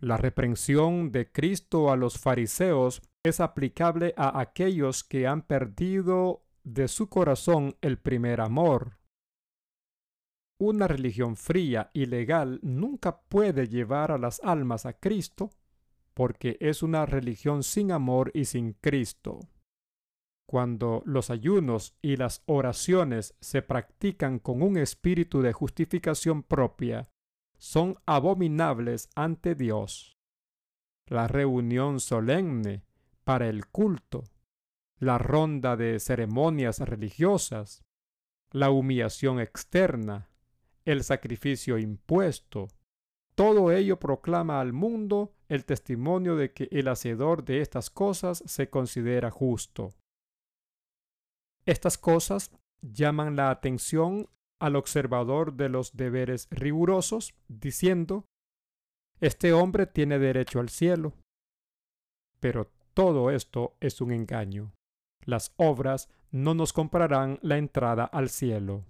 La 0.00 0.16
reprensión 0.16 1.10
de 1.10 1.30
Cristo 1.30 1.90
a 1.90 1.96
los 1.96 2.18
fariseos 2.18 3.02
es 3.24 3.40
aplicable 3.40 4.12
a 4.16 4.38
aquellos 4.38 5.02
que 5.02 5.26
han 5.26 5.42
perdido 5.42 6.44
de 6.62 6.88
su 6.88 7.08
corazón 7.08 7.76
el 7.80 7.98
primer 7.98 8.40
amor. 8.40 8.98
Una 10.60 10.86
religión 10.86 11.34
fría 11.36 11.90
y 11.94 12.06
legal 12.06 12.60
nunca 12.62 13.22
puede 13.22 13.66
llevar 13.66 14.12
a 14.12 14.18
las 14.18 14.40
almas 14.44 14.86
a 14.86 14.92
Cristo 14.92 15.50
porque 16.12 16.58
es 16.60 16.82
una 16.82 17.06
religión 17.06 17.62
sin 17.62 17.90
amor 17.90 18.30
y 18.34 18.44
sin 18.44 18.74
Cristo. 18.74 19.40
Cuando 20.46 21.02
los 21.06 21.30
ayunos 21.30 21.96
y 22.02 22.16
las 22.16 22.42
oraciones 22.46 23.34
se 23.40 23.62
practican 23.62 24.38
con 24.38 24.62
un 24.62 24.76
espíritu 24.76 25.40
de 25.40 25.52
justificación 25.52 26.42
propia, 26.42 27.08
son 27.58 27.96
abominables 28.06 29.08
ante 29.16 29.54
Dios. 29.54 30.18
La 31.08 31.26
reunión 31.26 31.98
solemne 31.98 32.84
para 33.24 33.48
el 33.48 33.66
culto, 33.66 34.24
la 34.98 35.18
ronda 35.18 35.76
de 35.76 35.98
ceremonias 35.98 36.78
religiosas, 36.78 37.82
la 38.50 38.70
humillación 38.70 39.40
externa, 39.40 40.28
el 40.84 41.02
sacrificio 41.02 41.78
impuesto, 41.78 42.68
todo 43.34 43.72
ello 43.72 43.98
proclama 43.98 44.60
al 44.60 44.72
mundo 44.72 45.34
el 45.48 45.64
testimonio 45.64 46.36
de 46.36 46.52
que 46.52 46.68
el 46.70 46.86
hacedor 46.88 47.44
de 47.44 47.60
estas 47.60 47.90
cosas 47.90 48.42
se 48.46 48.70
considera 48.70 49.30
justo. 49.30 49.92
Estas 51.66 51.98
cosas 51.98 52.52
llaman 52.80 53.34
la 53.34 53.50
atención 53.50 54.28
al 54.60 54.76
observador 54.76 55.54
de 55.54 55.68
los 55.68 55.96
deberes 55.96 56.46
rigurosos, 56.50 57.34
diciendo, 57.48 58.24
Este 59.20 59.52
hombre 59.52 59.86
tiene 59.86 60.18
derecho 60.18 60.60
al 60.60 60.68
cielo. 60.68 61.14
Pero 62.38 62.70
todo 62.94 63.30
esto 63.30 63.76
es 63.80 64.00
un 64.00 64.12
engaño. 64.12 64.72
Las 65.24 65.52
obras 65.56 66.08
no 66.30 66.54
nos 66.54 66.72
comprarán 66.72 67.38
la 67.42 67.58
entrada 67.58 68.04
al 68.04 68.28
cielo. 68.28 68.84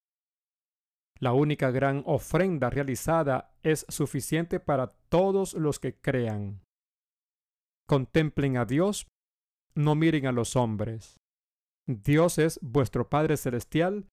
La 1.18 1.32
única 1.32 1.70
gran 1.70 2.02
ofrenda 2.06 2.70
realizada 2.70 3.54
es 3.62 3.86
suficiente 3.88 4.60
para 4.60 4.88
todos 5.08 5.54
los 5.54 5.78
que 5.78 5.94
crean. 5.94 6.60
Contemplen 7.88 8.56
a 8.56 8.64
Dios, 8.64 9.06
no 9.74 9.94
miren 9.94 10.26
a 10.26 10.32
los 10.32 10.56
hombres. 10.56 11.16
Dios 11.86 12.38
es 12.38 12.58
vuestro 12.62 13.08
Padre 13.08 13.36
Celestial, 13.36 14.06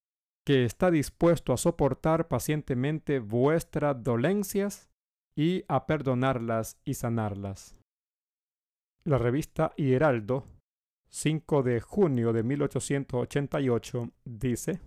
que 0.45 0.65
está 0.65 0.91
dispuesto 0.91 1.53
a 1.53 1.57
soportar 1.57 2.27
pacientemente 2.27 3.19
vuestras 3.19 4.03
dolencias 4.03 4.89
y 5.35 5.63
a 5.67 5.85
perdonarlas 5.85 6.77
y 6.83 6.95
sanarlas. 6.95 7.80
La 9.03 9.17
revista 9.17 9.73
Hieraldo, 9.77 10.45
5 11.09 11.63
de 11.63 11.81
junio 11.81 12.33
de 12.33 12.43
1888, 12.43 14.11
dice, 14.25 14.79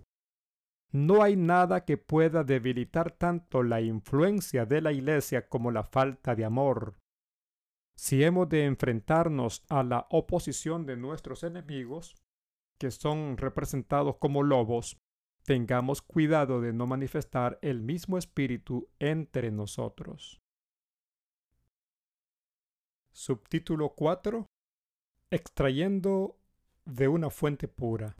No 0.93 1.21
hay 1.21 1.35
nada 1.35 1.83
que 1.83 1.97
pueda 1.97 2.45
debilitar 2.45 3.11
tanto 3.11 3.61
la 3.61 3.81
influencia 3.81 4.65
de 4.65 4.79
la 4.79 4.93
Iglesia 4.93 5.49
como 5.49 5.69
la 5.69 5.83
falta 5.83 6.33
de 6.33 6.45
amor. 6.45 6.95
Si 7.97 8.23
hemos 8.23 8.47
de 8.47 8.63
enfrentarnos 8.63 9.65
a 9.67 9.83
la 9.83 10.07
oposición 10.09 10.85
de 10.85 10.95
nuestros 10.95 11.43
enemigos, 11.43 12.15
que 12.79 12.91
son 12.91 13.35
representados 13.35 14.15
como 14.15 14.43
lobos, 14.43 14.97
tengamos 15.43 16.01
cuidado 16.01 16.61
de 16.61 16.71
no 16.71 16.87
manifestar 16.87 17.59
el 17.61 17.81
mismo 17.81 18.17
espíritu 18.17 18.87
entre 18.97 19.51
nosotros. 19.51 20.41
Subtítulo 23.17 23.95
4. 23.95 24.45
Extrayendo 25.31 26.37
de 26.83 27.07
una 27.07 27.29
fuente 27.29 27.69
pura. 27.69 28.17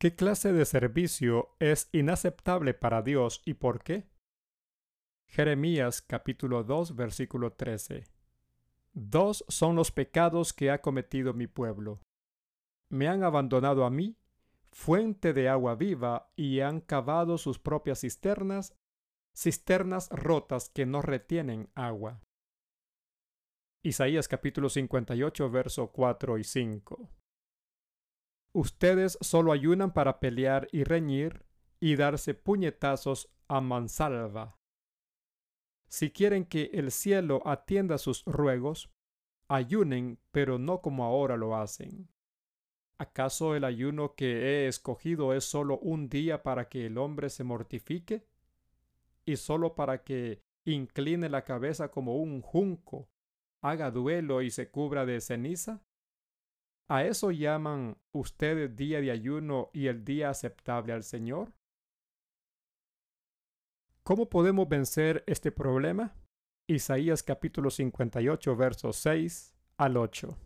¿Qué 0.00 0.16
clase 0.16 0.54
de 0.54 0.64
servicio 0.64 1.54
es 1.58 1.90
inaceptable 1.92 2.72
para 2.72 3.02
Dios 3.02 3.42
y 3.44 3.52
por 3.52 3.82
qué? 3.82 4.08
Jeremías 5.28 6.00
capítulo 6.00 6.64
2 6.64 6.96
versículo 6.96 7.52
13. 7.52 8.04
Dos 8.94 9.44
son 9.48 9.76
los 9.76 9.92
pecados 9.92 10.54
que 10.54 10.70
ha 10.70 10.80
cometido 10.80 11.34
mi 11.34 11.46
pueblo. 11.46 12.00
Me 12.88 13.08
han 13.08 13.24
abandonado 13.24 13.84
a 13.84 13.90
mí 13.90 14.16
fuente 14.72 15.34
de 15.34 15.50
agua 15.50 15.74
viva, 15.74 16.32
y 16.34 16.60
han 16.60 16.80
cavado 16.80 17.36
sus 17.36 17.58
propias 17.58 18.00
cisternas, 18.00 18.74
cisternas 19.36 20.08
rotas 20.08 20.70
que 20.70 20.86
no 20.86 21.02
retienen 21.02 21.68
agua. 21.74 22.22
Isaías 23.86 24.28
capítulo 24.28 24.70
58, 24.70 25.50
verso 25.50 25.88
4 25.88 26.38
y 26.38 26.44
5. 26.44 27.10
Ustedes 28.54 29.18
solo 29.20 29.52
ayunan 29.52 29.92
para 29.92 30.20
pelear 30.20 30.68
y 30.72 30.84
reñir 30.84 31.44
y 31.80 31.96
darse 31.96 32.32
puñetazos 32.32 33.30
a 33.46 33.60
mansalva. 33.60 34.58
Si 35.86 36.10
quieren 36.10 36.46
que 36.46 36.70
el 36.72 36.92
cielo 36.92 37.42
atienda 37.44 37.98
sus 37.98 38.24
ruegos, 38.24 38.90
ayunen, 39.48 40.18
pero 40.30 40.58
no 40.58 40.80
como 40.80 41.04
ahora 41.04 41.36
lo 41.36 41.54
hacen. 41.54 42.08
¿Acaso 42.96 43.54
el 43.54 43.64
ayuno 43.64 44.14
que 44.14 44.64
he 44.64 44.66
escogido 44.66 45.34
es 45.34 45.44
solo 45.44 45.78
un 45.80 46.08
día 46.08 46.42
para 46.42 46.70
que 46.70 46.86
el 46.86 46.96
hombre 46.96 47.28
se 47.28 47.44
mortifique? 47.44 48.26
¿Y 49.26 49.36
solo 49.36 49.74
para 49.74 50.04
que 50.04 50.40
incline 50.64 51.28
la 51.28 51.44
cabeza 51.44 51.90
como 51.90 52.16
un 52.16 52.40
junco, 52.40 53.10
haga 53.64 53.90
duelo 53.90 54.42
y 54.42 54.50
se 54.50 54.70
cubra 54.70 55.06
de 55.06 55.20
ceniza? 55.20 55.82
¿A 56.88 57.04
eso 57.04 57.30
llaman 57.30 57.96
ustedes 58.12 58.76
día 58.76 59.00
de 59.00 59.10
ayuno 59.10 59.70
y 59.72 59.86
el 59.86 60.04
día 60.04 60.28
aceptable 60.28 60.92
al 60.92 61.02
Señor? 61.02 61.54
¿Cómo 64.02 64.28
podemos 64.28 64.68
vencer 64.68 65.24
este 65.26 65.50
problema? 65.50 66.14
Isaías 66.68 67.22
capítulo 67.22 67.70
58 67.70 68.54
versos 68.54 68.96
6 68.96 69.56
al 69.78 69.96
8. 69.96 70.36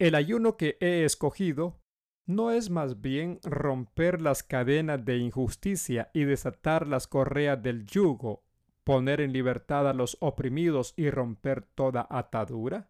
El 0.00 0.16
ayuno 0.16 0.56
que 0.56 0.76
he 0.80 1.04
escogido 1.04 1.80
no 2.26 2.50
es 2.50 2.68
más 2.68 3.00
bien 3.00 3.38
romper 3.44 4.20
las 4.20 4.42
cadenas 4.42 5.04
de 5.04 5.18
injusticia 5.18 6.10
y 6.12 6.24
desatar 6.24 6.88
las 6.88 7.06
correas 7.06 7.62
del 7.62 7.86
yugo, 7.86 8.42
poner 8.88 9.20
en 9.20 9.34
libertad 9.34 9.86
a 9.86 9.92
los 9.92 10.16
oprimidos 10.18 10.94
y 10.96 11.10
romper 11.10 11.62
toda 11.74 12.06
atadura? 12.08 12.88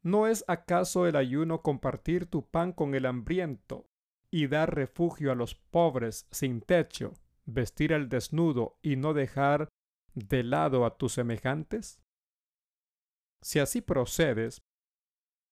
¿No 0.00 0.28
es 0.28 0.44
acaso 0.46 1.08
el 1.08 1.16
ayuno 1.16 1.60
compartir 1.60 2.26
tu 2.26 2.46
pan 2.48 2.72
con 2.72 2.94
el 2.94 3.06
hambriento 3.06 3.88
y 4.30 4.46
dar 4.46 4.72
refugio 4.72 5.32
a 5.32 5.34
los 5.34 5.56
pobres 5.56 6.28
sin 6.30 6.60
techo, 6.60 7.14
vestir 7.46 7.92
al 7.94 8.08
desnudo 8.08 8.78
y 8.80 8.94
no 8.94 9.12
dejar 9.12 9.68
de 10.14 10.44
lado 10.44 10.86
a 10.86 10.96
tus 10.96 11.14
semejantes? 11.14 12.00
Si 13.40 13.58
así 13.58 13.80
procedes, 13.80 14.62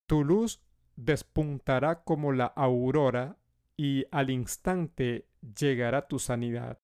tu 0.07 0.23
luz 0.23 0.63
despuntará 0.95 2.05
como 2.05 2.31
la 2.31 2.47
aurora 2.47 3.37
y 3.77 4.05
al 4.13 4.31
instante 4.31 5.27
llegará 5.59 6.07
tu 6.07 6.21
sanidad. 6.21 6.79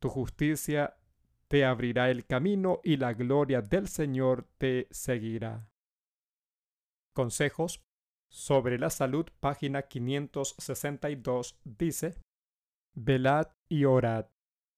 Tu 0.00 0.08
justicia 0.08 0.96
te 1.50 1.64
abrirá 1.64 2.10
el 2.10 2.26
camino 2.26 2.80
y 2.84 2.96
la 2.96 3.12
gloria 3.12 3.60
del 3.60 3.88
Señor 3.88 4.46
te 4.58 4.86
seguirá. 4.90 5.68
Consejos 7.14 7.82
sobre 8.30 8.78
la 8.78 8.90
salud, 8.90 9.26
página 9.40 9.82
562, 9.82 11.58
dice, 11.64 12.16
Velad 12.94 13.48
y 13.68 13.84
orad. 13.84 14.26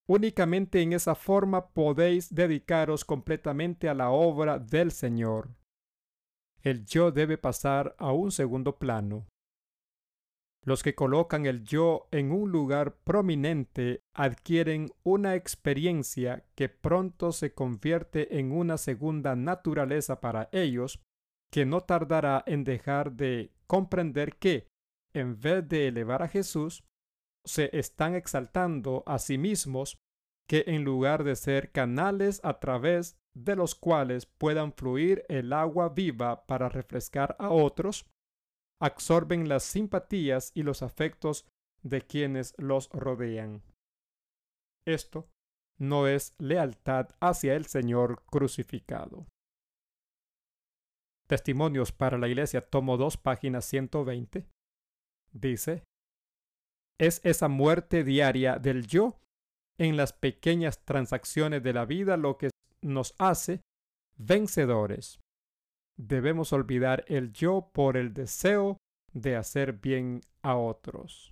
Únicamente 0.07 0.81
en 0.81 0.93
esa 0.93 1.15
forma 1.15 1.69
podéis 1.69 2.33
dedicaros 2.33 3.05
completamente 3.05 3.87
a 3.87 3.93
la 3.93 4.09
obra 4.09 4.59
del 4.59 4.91
Señor 4.91 5.55
el 6.63 6.85
yo 6.85 7.11
debe 7.11 7.37
pasar 7.37 7.93
a 7.99 8.13
un 8.13 8.31
segundo 8.31 8.77
plano. 8.77 9.27
Los 10.65 10.81
que 10.81 10.95
colocan 10.95 11.45
el 11.45 11.63
yo 11.63 12.07
en 12.11 12.31
un 12.31 12.51
lugar 12.51 12.95
prominente 13.03 14.01
adquieren 14.13 14.89
una 15.03 15.35
experiencia 15.35 16.45
que 16.55 16.69
pronto 16.69 17.33
se 17.33 17.53
convierte 17.53 18.39
en 18.39 18.53
una 18.53 18.77
segunda 18.77 19.35
naturaleza 19.35 20.21
para 20.21 20.47
ellos, 20.53 21.01
que 21.51 21.65
no 21.65 21.81
tardará 21.81 22.43
en 22.47 22.63
dejar 22.63 23.11
de 23.11 23.51
comprender 23.67 24.37
que, 24.37 24.67
en 25.13 25.39
vez 25.39 25.67
de 25.67 25.89
elevar 25.89 26.23
a 26.23 26.29
Jesús, 26.29 26.85
se 27.45 27.69
están 27.77 28.15
exaltando 28.15 29.03
a 29.05 29.19
sí 29.19 29.37
mismos, 29.37 29.97
que 30.47 30.63
en 30.67 30.85
lugar 30.85 31.25
de 31.25 31.35
ser 31.35 31.71
canales 31.71 32.39
a 32.43 32.59
través 32.59 33.17
de 33.35 33.57
los 33.57 33.75
cuales 33.75 34.25
puedan 34.25 34.71
fluir 34.73 35.25
el 35.27 35.51
agua 35.51 35.89
viva 35.89 36.45
para 36.45 36.69
refrescar 36.69 37.35
a 37.37 37.49
otros, 37.49 38.05
absorben 38.83 39.47
las 39.47 39.63
simpatías 39.63 40.51
y 40.53 40.63
los 40.63 40.83
afectos 40.83 41.45
de 41.83 42.01
quienes 42.01 42.53
los 42.57 42.89
rodean. 42.89 43.63
Esto 44.85 45.29
no 45.79 46.07
es 46.07 46.33
lealtad 46.37 47.07
hacia 47.21 47.55
el 47.55 47.65
Señor 47.65 48.25
crucificado. 48.25 49.25
Testimonios 51.27 51.93
para 51.93 52.17
la 52.17 52.27
Iglesia, 52.27 52.59
tomo 52.59 52.97
2, 52.97 53.15
página 53.15 53.61
120. 53.61 54.49
Dice, 55.31 55.85
es 56.99 57.21
esa 57.23 57.47
muerte 57.47 58.03
diaria 58.03 58.59
del 58.59 58.85
yo 58.85 59.17
en 59.79 59.95
las 59.95 60.11
pequeñas 60.11 60.83
transacciones 60.83 61.63
de 61.63 61.71
la 61.71 61.85
vida 61.85 62.17
lo 62.17 62.37
que 62.37 62.49
nos 62.81 63.15
hace 63.17 63.61
vencedores. 64.17 65.22
Debemos 65.97 66.53
olvidar 66.53 67.05
el 67.07 67.31
yo 67.33 67.69
por 67.73 67.97
el 67.97 68.13
deseo 68.13 68.77
de 69.11 69.35
hacer 69.35 69.73
bien 69.73 70.21
a 70.41 70.55
otros. 70.55 71.31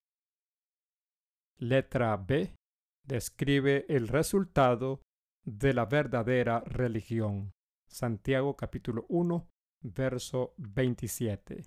Letra 1.57 2.15
B. 2.17 2.55
Describe 3.03 3.85
el 3.89 4.07
resultado 4.07 5.01
de 5.43 5.73
la 5.73 5.85
verdadera 5.85 6.61
religión. 6.61 7.51
Santiago 7.87 8.55
capítulo 8.55 9.05
1, 9.09 9.47
verso 9.81 10.53
27. 10.57 11.65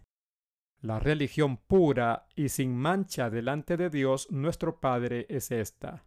La 0.81 1.01
religión 1.01 1.57
pura 1.57 2.27
y 2.35 2.51
sin 2.51 2.77
mancha 2.77 3.31
delante 3.31 3.77
de 3.77 3.91
Dios 3.91 4.31
nuestro 4.31 4.81
Padre 4.81 5.27
es 5.29 5.51
esta. 5.51 6.07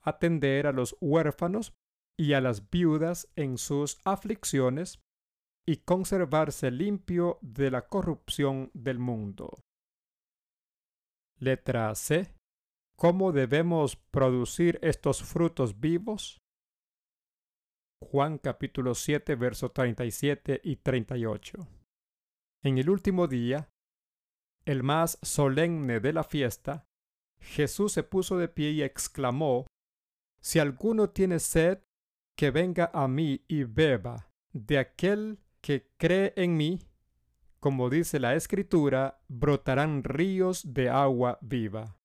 Atender 0.00 0.66
a 0.66 0.72
los 0.72 0.96
huérfanos 1.00 1.74
y 2.18 2.32
a 2.32 2.40
las 2.40 2.70
viudas 2.70 3.28
en 3.36 3.58
sus 3.58 4.00
aflicciones 4.04 5.03
y 5.66 5.78
conservarse 5.78 6.70
limpio 6.70 7.38
de 7.40 7.70
la 7.70 7.88
corrupción 7.88 8.70
del 8.74 8.98
mundo. 8.98 9.60
Letra 11.38 11.94
C. 11.94 12.34
¿Cómo 12.96 13.32
debemos 13.32 13.96
producir 13.96 14.78
estos 14.82 15.22
frutos 15.22 15.80
vivos? 15.80 16.40
Juan 18.02 18.38
capítulo 18.38 18.94
7, 18.94 19.34
versos 19.34 19.72
37 19.72 20.60
y 20.62 20.76
38. 20.76 21.66
En 22.62 22.78
el 22.78 22.88
último 22.88 23.26
día, 23.26 23.68
el 24.64 24.82
más 24.82 25.18
solemne 25.22 26.00
de 26.00 26.12
la 26.12 26.24
fiesta, 26.24 26.86
Jesús 27.40 27.92
se 27.92 28.02
puso 28.02 28.38
de 28.38 28.48
pie 28.48 28.70
y 28.70 28.82
exclamó, 28.82 29.66
Si 30.40 30.58
alguno 30.58 31.10
tiene 31.10 31.40
sed, 31.40 31.82
que 32.36 32.50
venga 32.50 32.90
a 32.92 33.08
mí 33.08 33.44
y 33.48 33.64
beba 33.64 34.30
de 34.52 34.78
aquel 34.78 35.43
que 35.64 35.88
cree 35.96 36.34
en 36.36 36.58
mí, 36.58 36.78
como 37.58 37.88
dice 37.88 38.20
la 38.20 38.34
Escritura, 38.34 39.22
brotarán 39.28 40.04
ríos 40.04 40.74
de 40.74 40.90
agua 40.90 41.38
viva. 41.40 41.96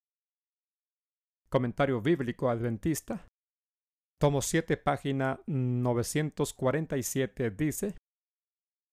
Comentario 1.50 2.00
bíblico 2.00 2.48
adventista. 2.48 3.26
Tomo 4.18 4.40
7, 4.40 4.78
página 4.78 5.42
947 5.46 7.50
dice, 7.50 7.98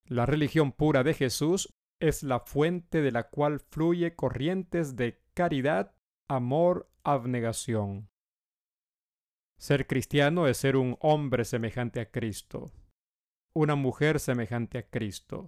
La 0.05 0.25
religión 0.25 0.73
pura 0.73 1.01
de 1.01 1.13
Jesús 1.13 1.69
es 2.01 2.23
la 2.23 2.41
fuente 2.41 3.01
de 3.01 3.13
la 3.13 3.29
cual 3.29 3.61
fluye 3.61 4.17
corrientes 4.17 4.97
de 4.97 5.23
caridad, 5.33 5.95
amor, 6.29 6.91
abnegación. 7.05 8.09
Ser 9.61 9.87
cristiano 9.87 10.45
es 10.45 10.57
ser 10.57 10.75
un 10.75 10.97
hombre 10.99 11.45
semejante 11.45 12.01
a 12.01 12.11
Cristo, 12.11 12.73
una 13.57 13.75
mujer 13.75 14.19
semejante 14.19 14.77
a 14.77 14.83
Cristo. 14.87 15.47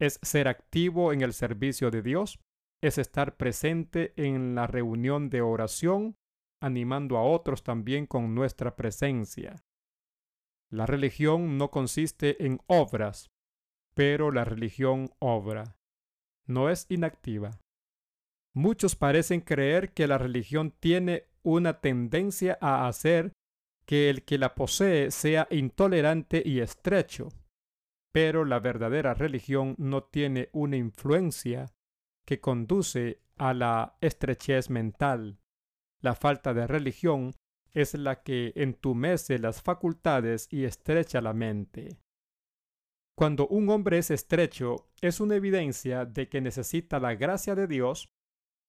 Es 0.00 0.20
ser 0.22 0.46
activo 0.46 1.12
en 1.12 1.22
el 1.22 1.32
servicio 1.32 1.90
de 1.90 2.02
Dios, 2.02 2.38
es 2.80 2.98
estar 2.98 3.36
presente 3.36 4.12
en 4.16 4.54
la 4.54 4.68
reunión 4.68 5.28
de 5.28 5.42
oración 5.42 6.14
animando 6.60 7.16
a 7.16 7.22
otros 7.22 7.62
también 7.62 8.06
con 8.06 8.34
nuestra 8.34 8.76
presencia. 8.76 9.64
La 10.70 10.86
religión 10.86 11.58
no 11.58 11.70
consiste 11.70 12.44
en 12.44 12.60
obras, 12.66 13.30
pero 13.94 14.30
la 14.30 14.44
religión 14.44 15.10
obra. 15.18 15.76
No 16.46 16.70
es 16.70 16.86
inactiva. 16.88 17.60
Muchos 18.54 18.96
parecen 18.96 19.40
creer 19.40 19.92
que 19.92 20.06
la 20.06 20.18
religión 20.18 20.72
tiene 20.78 21.24
una 21.42 21.80
tendencia 21.80 22.58
a 22.60 22.86
hacer 22.86 23.32
que 23.86 24.10
el 24.10 24.24
que 24.24 24.38
la 24.38 24.54
posee 24.54 25.10
sea 25.10 25.46
intolerante 25.50 26.42
y 26.44 26.60
estrecho, 26.60 27.30
pero 28.12 28.44
la 28.44 28.60
verdadera 28.60 29.14
religión 29.14 29.74
no 29.78 30.04
tiene 30.04 30.48
una 30.52 30.76
influencia 30.76 31.66
que 32.26 32.40
conduce 32.40 33.20
a 33.36 33.54
la 33.54 33.96
estrechez 34.00 34.70
mental. 34.70 35.38
La 36.00 36.14
falta 36.14 36.54
de 36.54 36.66
religión 36.66 37.32
es 37.72 37.94
la 37.94 38.22
que 38.22 38.52
entumece 38.56 39.38
las 39.38 39.62
facultades 39.62 40.48
y 40.50 40.64
estrecha 40.64 41.20
la 41.20 41.32
mente. 41.32 41.98
Cuando 43.16 43.48
un 43.48 43.68
hombre 43.68 43.98
es 43.98 44.10
estrecho, 44.10 44.90
es 45.00 45.20
una 45.20 45.36
evidencia 45.36 46.04
de 46.04 46.28
que 46.28 46.40
necesita 46.40 47.00
la 47.00 47.14
gracia 47.14 47.54
de 47.54 47.66
Dios, 47.66 48.08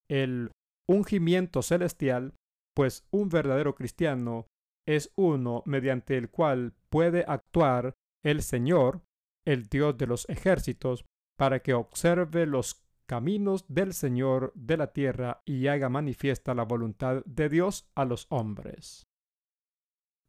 el 0.09 0.51
ungimiento 0.87 1.61
celestial, 1.61 2.33
pues 2.75 3.05
un 3.11 3.29
verdadero 3.29 3.75
cristiano 3.75 4.47
es 4.87 5.11
uno 5.15 5.61
mediante 5.65 6.17
el 6.17 6.31
cual 6.31 6.73
puede 6.89 7.25
actuar 7.27 7.93
el 8.23 8.41
Señor, 8.41 9.03
el 9.49 9.67
Dios 9.67 9.97
de 9.97 10.05
los 10.05 10.29
ejércitos, 10.29 11.05
para 11.35 11.61
que 11.61 11.73
observe 11.73 12.45
los 12.45 12.85
caminos 13.07 13.65
del 13.67 13.93
Señor 13.93 14.51
de 14.53 14.77
la 14.77 14.93
tierra 14.93 15.41
y 15.43 15.65
haga 15.67 15.89
manifiesta 15.89 16.53
la 16.53 16.63
voluntad 16.63 17.23
de 17.25 17.49
Dios 17.49 17.89
a 17.95 18.05
los 18.05 18.27
hombres. 18.29 19.07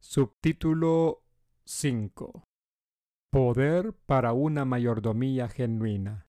Subtítulo 0.01 1.23
5. 1.65 2.43
Poder 3.31 3.93
para 4.07 4.33
una 4.33 4.65
mayordomía 4.65 5.47
genuina. 5.47 6.25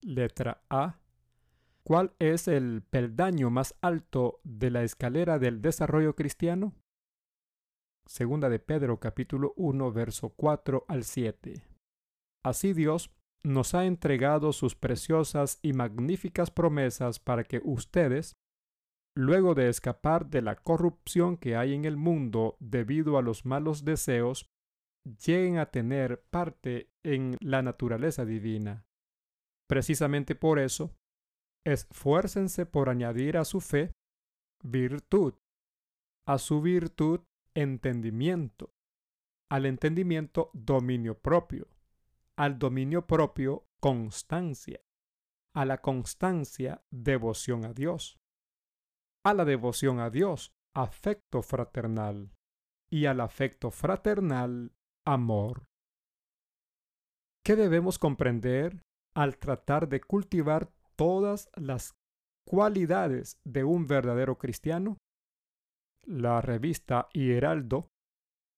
Letra 0.00 0.62
A. 0.70 1.00
¿Cuál 1.82 2.14
es 2.20 2.46
el 2.46 2.82
peldaño 2.82 3.50
más 3.50 3.74
alto 3.80 4.40
de 4.44 4.70
la 4.70 4.84
escalera 4.84 5.40
del 5.40 5.60
desarrollo 5.60 6.14
cristiano? 6.14 6.74
Segunda 8.06 8.48
de 8.48 8.60
Pedro 8.60 9.00
capítulo 9.00 9.52
1 9.56 9.92
verso 9.92 10.28
4 10.28 10.84
al 10.86 11.02
7. 11.02 11.73
Así 12.44 12.72
Dios 12.74 13.10
nos 13.44 13.74
ha 13.74 13.84
entregado 13.84 14.52
sus 14.52 14.74
preciosas 14.74 15.58
y 15.62 15.72
magníficas 15.72 16.50
promesas 16.50 17.18
para 17.18 17.44
que 17.44 17.60
ustedes, 17.64 18.36
luego 19.16 19.54
de 19.54 19.68
escapar 19.68 20.28
de 20.28 20.42
la 20.42 20.56
corrupción 20.56 21.36
que 21.36 21.56
hay 21.56 21.74
en 21.74 21.84
el 21.84 21.96
mundo 21.96 22.56
debido 22.60 23.18
a 23.18 23.22
los 23.22 23.44
malos 23.44 23.84
deseos, 23.84 24.48
lleguen 25.26 25.58
a 25.58 25.66
tener 25.66 26.22
parte 26.30 26.90
en 27.04 27.36
la 27.40 27.62
naturaleza 27.62 28.24
divina. 28.24 28.86
Precisamente 29.68 30.34
por 30.34 30.58
eso, 30.58 30.94
esfuércense 31.66 32.66
por 32.66 32.88
añadir 32.88 33.36
a 33.36 33.44
su 33.44 33.60
fe 33.60 33.92
virtud, 34.62 35.34
a 36.26 36.38
su 36.38 36.62
virtud 36.62 37.20
entendimiento, 37.54 38.72
al 39.50 39.66
entendimiento 39.66 40.50
dominio 40.54 41.18
propio, 41.18 41.68
al 42.36 42.58
dominio 42.58 43.06
propio 43.06 43.66
constancia, 43.80 44.80
a 45.54 45.64
la 45.64 45.80
constancia 45.80 46.82
devoción 46.90 47.64
a 47.64 47.72
Dios, 47.72 48.18
a 49.24 49.34
la 49.34 49.44
devoción 49.44 50.00
a 50.00 50.10
Dios 50.10 50.52
afecto 50.74 51.42
fraternal 51.42 52.32
y 52.90 53.06
al 53.06 53.20
afecto 53.20 53.70
fraternal 53.70 54.72
amor. 55.06 55.66
¿Qué 57.44 57.56
debemos 57.56 57.98
comprender 57.98 58.82
al 59.14 59.38
tratar 59.38 59.88
de 59.88 60.00
cultivar 60.00 60.72
todas 60.96 61.50
las 61.54 61.94
cualidades 62.46 63.38
de 63.44 63.64
un 63.64 63.86
verdadero 63.86 64.38
cristiano? 64.38 64.96
La 66.06 66.40
revista 66.40 67.08
Hieraldo, 67.12 67.86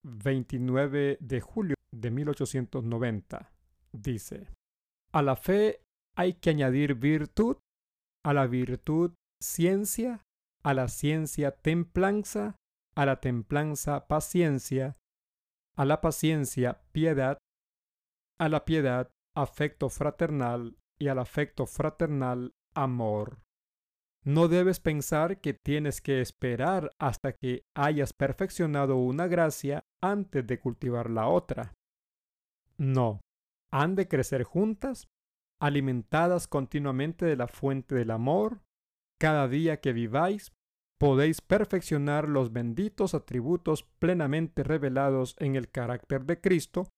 29 0.02 1.18
de 1.20 1.40
julio 1.40 1.74
de 1.92 2.10
1890 2.10 3.55
dice, 3.92 4.48
a 5.12 5.22
la 5.22 5.36
fe 5.36 5.80
hay 6.16 6.34
que 6.34 6.50
añadir 6.50 6.94
virtud, 6.94 7.56
a 8.24 8.32
la 8.32 8.46
virtud 8.46 9.14
ciencia, 9.42 10.22
a 10.62 10.74
la 10.74 10.88
ciencia 10.88 11.52
templanza, 11.52 12.56
a 12.96 13.06
la 13.06 13.20
templanza 13.20 14.08
paciencia, 14.08 14.94
a 15.76 15.84
la 15.84 16.00
paciencia 16.00 16.80
piedad, 16.92 17.38
a 18.38 18.48
la 18.48 18.64
piedad 18.64 19.10
afecto 19.36 19.90
fraternal 19.90 20.76
y 20.98 21.08
al 21.08 21.18
afecto 21.18 21.66
fraternal 21.66 22.52
amor. 22.74 23.42
No 24.24 24.48
debes 24.48 24.80
pensar 24.80 25.40
que 25.40 25.54
tienes 25.54 26.00
que 26.00 26.20
esperar 26.20 26.90
hasta 26.98 27.32
que 27.32 27.62
hayas 27.76 28.12
perfeccionado 28.12 28.96
una 28.96 29.28
gracia 29.28 29.84
antes 30.02 30.44
de 30.46 30.58
cultivar 30.58 31.10
la 31.10 31.28
otra. 31.28 31.74
No, 32.76 33.20
han 33.72 33.94
de 33.94 34.08
crecer 34.08 34.44
juntas, 34.44 35.08
alimentadas 35.60 36.48
continuamente 36.48 37.24
de 37.26 37.36
la 37.36 37.48
fuente 37.48 37.94
del 37.94 38.10
amor. 38.10 38.62
Cada 39.18 39.48
día 39.48 39.80
que 39.80 39.92
viváis, 39.92 40.52
podéis 40.98 41.40
perfeccionar 41.40 42.28
los 42.28 42.52
benditos 42.52 43.14
atributos 43.14 43.82
plenamente 43.98 44.62
revelados 44.62 45.36
en 45.38 45.56
el 45.56 45.70
carácter 45.70 46.24
de 46.24 46.40
Cristo, 46.40 46.88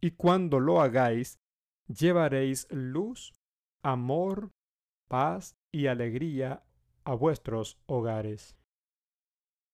y 0.00 0.12
cuando 0.12 0.60
lo 0.60 0.80
hagáis, 0.80 1.38
llevaréis 1.88 2.66
luz, 2.70 3.32
amor, 3.82 4.50
paz 5.08 5.56
y 5.72 5.86
alegría 5.86 6.64
a 7.04 7.14
vuestros 7.14 7.78
hogares. 7.86 8.56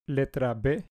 Letra 0.09 0.55
B 0.55 0.87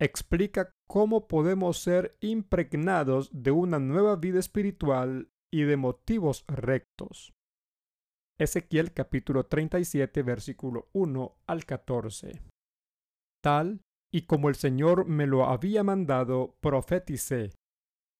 explica 0.00 0.72
cómo 0.92 1.26
podemos 1.26 1.78
ser 1.78 2.18
impregnados 2.20 3.30
de 3.32 3.50
una 3.50 3.78
nueva 3.78 4.16
vida 4.16 4.38
espiritual 4.38 5.30
y 5.50 5.62
de 5.62 5.78
motivos 5.78 6.44
rectos. 6.48 7.32
Ezequiel 8.38 8.92
capítulo 8.92 9.46
37 9.46 10.22
versículo 10.22 10.90
1 10.92 11.34
al 11.46 11.64
14. 11.64 12.42
Tal 13.42 13.80
y 14.12 14.26
como 14.26 14.50
el 14.50 14.54
Señor 14.54 15.06
me 15.06 15.26
lo 15.26 15.46
había 15.46 15.82
mandado, 15.82 16.58
profeticé. 16.60 17.52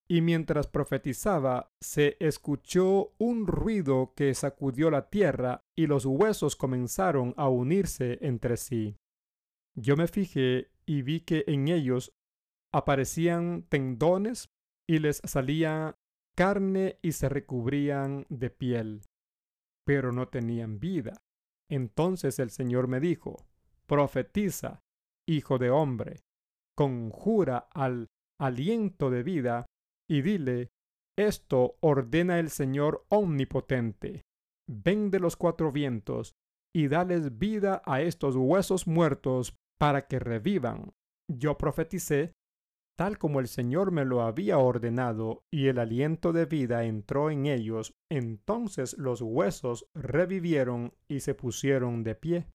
Y 0.09 0.21
mientras 0.21 0.65
profetizaba, 0.65 1.69
se 1.79 2.17
escuchó 2.19 3.13
un 3.19 3.45
ruido 3.45 4.13
que 4.15 4.33
sacudió 4.33 4.89
la 4.89 5.11
tierra 5.11 5.61
y 5.77 5.85
los 5.85 6.07
huesos 6.07 6.55
comenzaron 6.55 7.35
a 7.37 7.49
unirse 7.49 8.17
entre 8.21 8.57
sí. 8.57 8.95
Yo 9.75 9.95
me 9.95 10.07
fijé 10.07 10.71
y 10.87 11.03
vi 11.03 11.19
que 11.19 11.43
en 11.45 11.67
ellos 11.67 12.15
aparecían 12.73 13.63
tendones 13.69 14.49
y 14.89 14.99
les 14.99 15.21
salía 15.23 15.95
carne 16.35 16.97
y 17.01 17.11
se 17.13 17.29
recubrían 17.29 18.25
de 18.29 18.49
piel, 18.49 19.01
pero 19.85 20.11
no 20.11 20.27
tenían 20.27 20.79
vida. 20.79 21.13
Entonces 21.69 22.39
el 22.39 22.49
Señor 22.49 22.87
me 22.87 22.99
dijo, 22.99 23.37
profetiza, 23.85 24.81
hijo 25.27 25.57
de 25.57 25.69
hombre, 25.69 26.19
conjura 26.75 27.69
al 27.73 28.07
aliento 28.39 29.09
de 29.09 29.23
vida 29.23 29.65
y 30.09 30.21
dile, 30.21 30.69
esto 31.17 31.77
ordena 31.81 32.39
el 32.39 32.49
Señor 32.49 33.05
omnipotente. 33.09 34.23
Ven 34.67 35.11
de 35.11 35.19
los 35.19 35.35
cuatro 35.35 35.71
vientos 35.71 36.33
y 36.75 36.87
dales 36.87 37.37
vida 37.37 37.83
a 37.85 38.01
estos 38.01 38.35
huesos 38.35 38.87
muertos 38.87 39.55
para 39.77 40.07
que 40.07 40.17
revivan. 40.17 40.91
Yo 41.29 41.57
profeticé 41.57 42.33
tal 42.97 43.17
como 43.17 43.39
el 43.39 43.47
Señor 43.47 43.91
me 43.91 44.05
lo 44.05 44.21
había 44.21 44.57
ordenado, 44.57 45.43
y 45.51 45.67
el 45.67 45.79
aliento 45.79 46.31
de 46.33 46.45
vida 46.45 46.85
entró 46.85 47.29
en 47.29 47.45
ellos, 47.45 47.93
entonces 48.11 48.97
los 48.97 49.21
huesos 49.21 49.85
revivieron 49.95 50.93
y 51.07 51.21
se 51.21 51.33
pusieron 51.33 52.03
de 52.03 52.15
pie. 52.15 52.47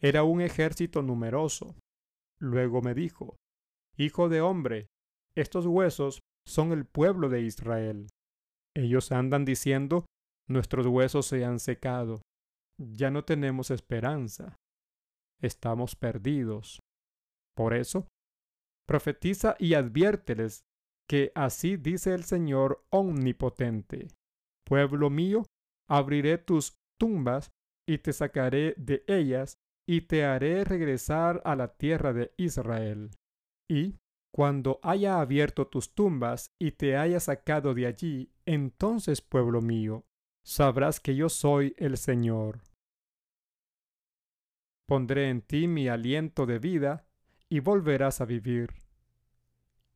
Era 0.00 0.22
un 0.22 0.40
ejército 0.40 1.02
numeroso. 1.02 1.74
Luego 2.38 2.82
me 2.82 2.94
dijo, 2.94 3.36
Hijo 3.96 4.28
de 4.28 4.40
hombre, 4.40 4.86
estos 5.34 5.66
huesos 5.66 6.20
son 6.46 6.72
el 6.72 6.86
pueblo 6.86 7.28
de 7.28 7.42
Israel. 7.42 8.08
Ellos 8.74 9.12
andan 9.12 9.44
diciendo, 9.44 10.06
nuestros 10.48 10.86
huesos 10.86 11.26
se 11.26 11.44
han 11.44 11.58
secado, 11.58 12.22
ya 12.78 13.10
no 13.10 13.24
tenemos 13.24 13.70
esperanza, 13.70 14.56
estamos 15.42 15.96
perdidos. 15.96 16.80
Por 17.54 17.74
eso, 17.74 18.08
profetiza 18.90 19.54
y 19.60 19.74
adviérteles 19.74 20.64
que 21.08 21.30
así 21.36 21.76
dice 21.76 22.12
el 22.12 22.24
Señor 22.24 22.84
omnipotente. 22.90 24.08
Pueblo 24.66 25.10
mío, 25.10 25.44
abriré 25.88 26.38
tus 26.38 26.76
tumbas 26.98 27.52
y 27.88 27.98
te 27.98 28.12
sacaré 28.12 28.74
de 28.78 29.04
ellas 29.06 29.58
y 29.88 30.00
te 30.08 30.24
haré 30.24 30.64
regresar 30.64 31.40
a 31.44 31.54
la 31.54 31.68
tierra 31.68 32.12
de 32.12 32.34
Israel. 32.36 33.12
Y, 33.70 33.94
cuando 34.34 34.80
haya 34.82 35.20
abierto 35.20 35.68
tus 35.68 35.94
tumbas 35.94 36.50
y 36.60 36.72
te 36.72 36.96
haya 36.96 37.20
sacado 37.20 37.74
de 37.74 37.86
allí, 37.86 38.32
entonces, 38.44 39.20
pueblo 39.20 39.60
mío, 39.60 40.04
sabrás 40.44 40.98
que 40.98 41.14
yo 41.14 41.28
soy 41.28 41.76
el 41.76 41.96
Señor. 41.96 42.62
Pondré 44.88 45.28
en 45.28 45.42
ti 45.42 45.68
mi 45.68 45.86
aliento 45.86 46.44
de 46.44 46.58
vida 46.58 47.06
y 47.50 47.60
volverás 47.60 48.20
a 48.20 48.24
vivir. 48.24 48.74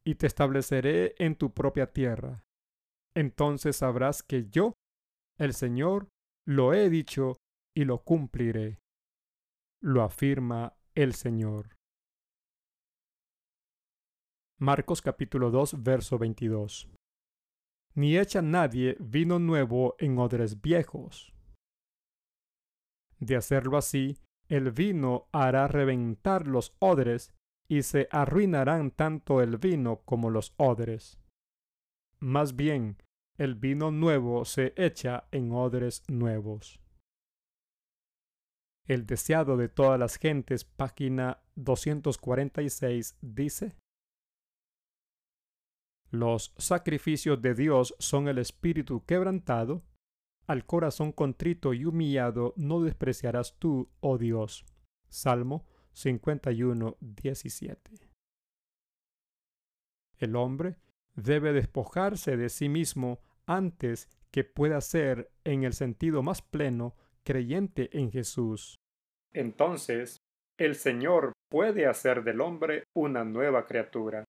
Y 0.05 0.17
te 0.17 0.27
estableceré 0.27 1.15
en 1.19 1.37
tu 1.37 1.55
propia 1.55 1.93
tierra. 1.93 2.45
Entonces 3.15 3.77
sabrás 3.77 4.23
que 4.23 4.51
yo, 4.51 4.75
el 5.39 5.55
Señor, 5.55 6.09
lo 6.47 6.75
he 6.75 6.91
dicho 6.91 7.37
y 7.75 7.85
lo 7.85 8.03
cumpliré. 8.03 8.81
Lo 9.81 10.03
afirma 10.03 10.77
el 10.95 11.15
Señor. 11.15 11.77
Marcos 14.59 15.01
capítulo 15.01 15.51
2, 15.51 15.83
verso 15.83 16.19
22. 16.19 16.89
Ni 17.95 18.19
echa 18.19 18.43
nadie 18.43 18.97
vino 18.99 19.39
nuevo 19.39 19.95
en 19.99 20.19
odres 20.19 20.61
viejos. 20.61 21.33
De 23.21 23.37
hacerlo 23.37 23.77
así, 23.77 24.19
el 24.49 24.73
vino 24.73 25.29
hará 25.33 25.69
reventar 25.69 26.47
los 26.47 26.75
odres 26.81 27.33
y 27.69 27.83
se 27.83 28.09
arruinarán 28.11 28.91
tanto 28.91 29.41
el 29.41 29.57
vino 29.59 30.01
como 30.05 30.31
los 30.31 30.55
odres. 30.57 31.19
Más 32.21 32.57
bien, 32.57 32.97
el 33.37 33.55
vino 33.55 33.91
nuevo 33.91 34.45
se 34.45 34.73
echa 34.77 35.27
en 35.33 35.53
odres 35.53 36.03
nuevos. 36.09 36.81
El 38.87 39.07
deseado 39.07 39.57
de 39.57 39.69
todas 39.69 39.99
las 39.99 40.17
gentes, 40.17 40.65
página 40.65 41.43
246, 41.57 43.17
dice, 43.23 43.77
Los 46.11 46.55
sacrificios 46.59 47.41
de 47.41 47.55
Dios 47.55 47.95
son 47.99 48.29
el 48.29 48.39
espíritu 48.39 49.05
quebrantado, 49.05 49.83
al 50.47 50.67
corazón 50.67 51.13
contrito 51.13 51.73
y 51.73 51.87
humillado 51.87 52.53
no 52.57 52.83
despreciarás 52.83 53.59
tú, 53.59 53.89
oh 54.01 54.19
Dios. 54.19 54.67
Salmo 55.09 55.67
51, 55.95 56.97
17. 57.01 58.11
El 60.19 60.37
hombre 60.37 60.77
debe 61.15 61.53
despojarse 61.53 62.37
de 62.37 62.49
sí 62.49 62.69
mismo 62.69 63.21
antes 63.47 64.09
que 64.31 64.45
pueda 64.45 64.81
ser, 64.81 65.31
en 65.45 65.63
el 65.63 65.73
sentido 65.73 66.23
más 66.23 66.43
pleno, 66.43 66.97
creyente 67.25 67.97
en 67.97 68.11
Jesús. 68.11 68.77
Entonces, 69.33 70.19
el 70.59 70.75
Señor 70.75 71.33
puede 71.49 71.87
hacer 71.87 72.25
del 72.25 72.41
hombre 72.41 72.85
una 72.95 73.25
nueva 73.25 73.65
criatura. 73.65 74.25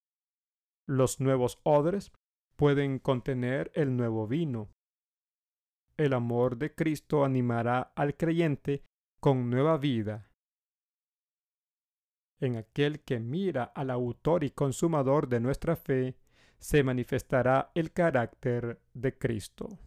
Los 0.88 1.19
nuevos 1.19 1.60
odres 1.63 2.12
pueden 2.56 2.99
contener 2.99 3.71
el 3.73 3.97
nuevo 3.97 4.28
vino. 4.28 4.69
El 5.97 6.13
amor 6.13 6.58
de 6.58 6.75
Cristo 6.75 7.25
animará 7.25 7.93
al 7.95 8.15
creyente 8.15 8.84
con 9.19 9.49
nueva 9.49 9.78
vida 9.78 10.30
en 12.39 12.58
aquel 12.58 13.02
que 13.02 13.19
mira 13.19 13.63
al 13.63 13.89
autor 13.89 14.43
y 14.43 14.52
consumador 14.52 15.28
de 15.28 15.39
nuestra 15.39 15.76
fe, 15.76 16.17
se 16.58 16.84
manifestará 16.84 17.71
el 17.76 17.91
carácter 17.91 18.82
de 18.93 19.17
Cristo. 19.17 19.80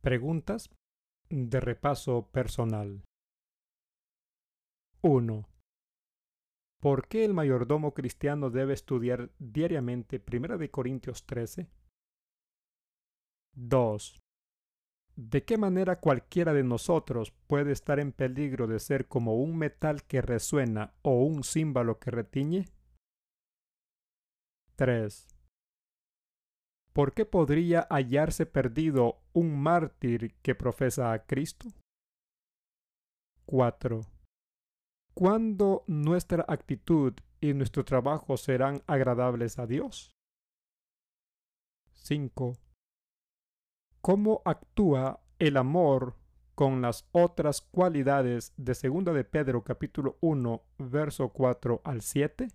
Preguntas 0.00 0.70
de 1.28 1.60
repaso 1.60 2.30
personal. 2.30 3.02
1. 5.02 5.48
¿Por 6.80 7.08
qué 7.08 7.24
el 7.24 7.34
mayordomo 7.34 7.92
cristiano 7.92 8.50
debe 8.50 8.74
estudiar 8.74 9.30
diariamente 9.38 10.22
1 10.24 10.70
Corintios 10.70 11.26
13? 11.26 11.68
2. 13.54 14.22
¿De 15.18 15.44
qué 15.44 15.58
manera 15.58 15.98
cualquiera 15.98 16.52
de 16.52 16.62
nosotros 16.62 17.32
puede 17.48 17.72
estar 17.72 17.98
en 17.98 18.12
peligro 18.12 18.68
de 18.68 18.78
ser 18.78 19.08
como 19.08 19.34
un 19.34 19.58
metal 19.58 20.04
que 20.04 20.22
resuena 20.22 20.94
o 21.02 21.24
un 21.24 21.42
címbalo 21.42 21.98
que 21.98 22.12
retiñe? 22.12 22.66
3. 24.76 25.26
¿Por 26.92 27.14
qué 27.14 27.24
podría 27.24 27.88
hallarse 27.90 28.46
perdido 28.46 29.20
un 29.32 29.60
mártir 29.60 30.36
que 30.40 30.54
profesa 30.54 31.12
a 31.12 31.26
Cristo? 31.26 31.66
4. 33.46 34.02
¿Cuándo 35.14 35.82
nuestra 35.88 36.44
actitud 36.46 37.14
y 37.40 37.54
nuestro 37.54 37.84
trabajo 37.84 38.36
serán 38.36 38.84
agradables 38.86 39.58
a 39.58 39.66
Dios? 39.66 40.12
5 41.94 42.52
cómo 44.08 44.40
actúa 44.46 45.20
el 45.38 45.58
amor 45.58 46.14
con 46.54 46.80
las 46.80 47.06
otras 47.12 47.60
cualidades 47.60 48.54
de 48.56 48.72
2 48.72 49.14
de 49.14 49.22
Pedro 49.22 49.64
capítulo 49.64 50.16
1 50.22 50.62
verso 50.78 51.28
4 51.28 51.82
al 51.84 52.00
7? 52.00 52.48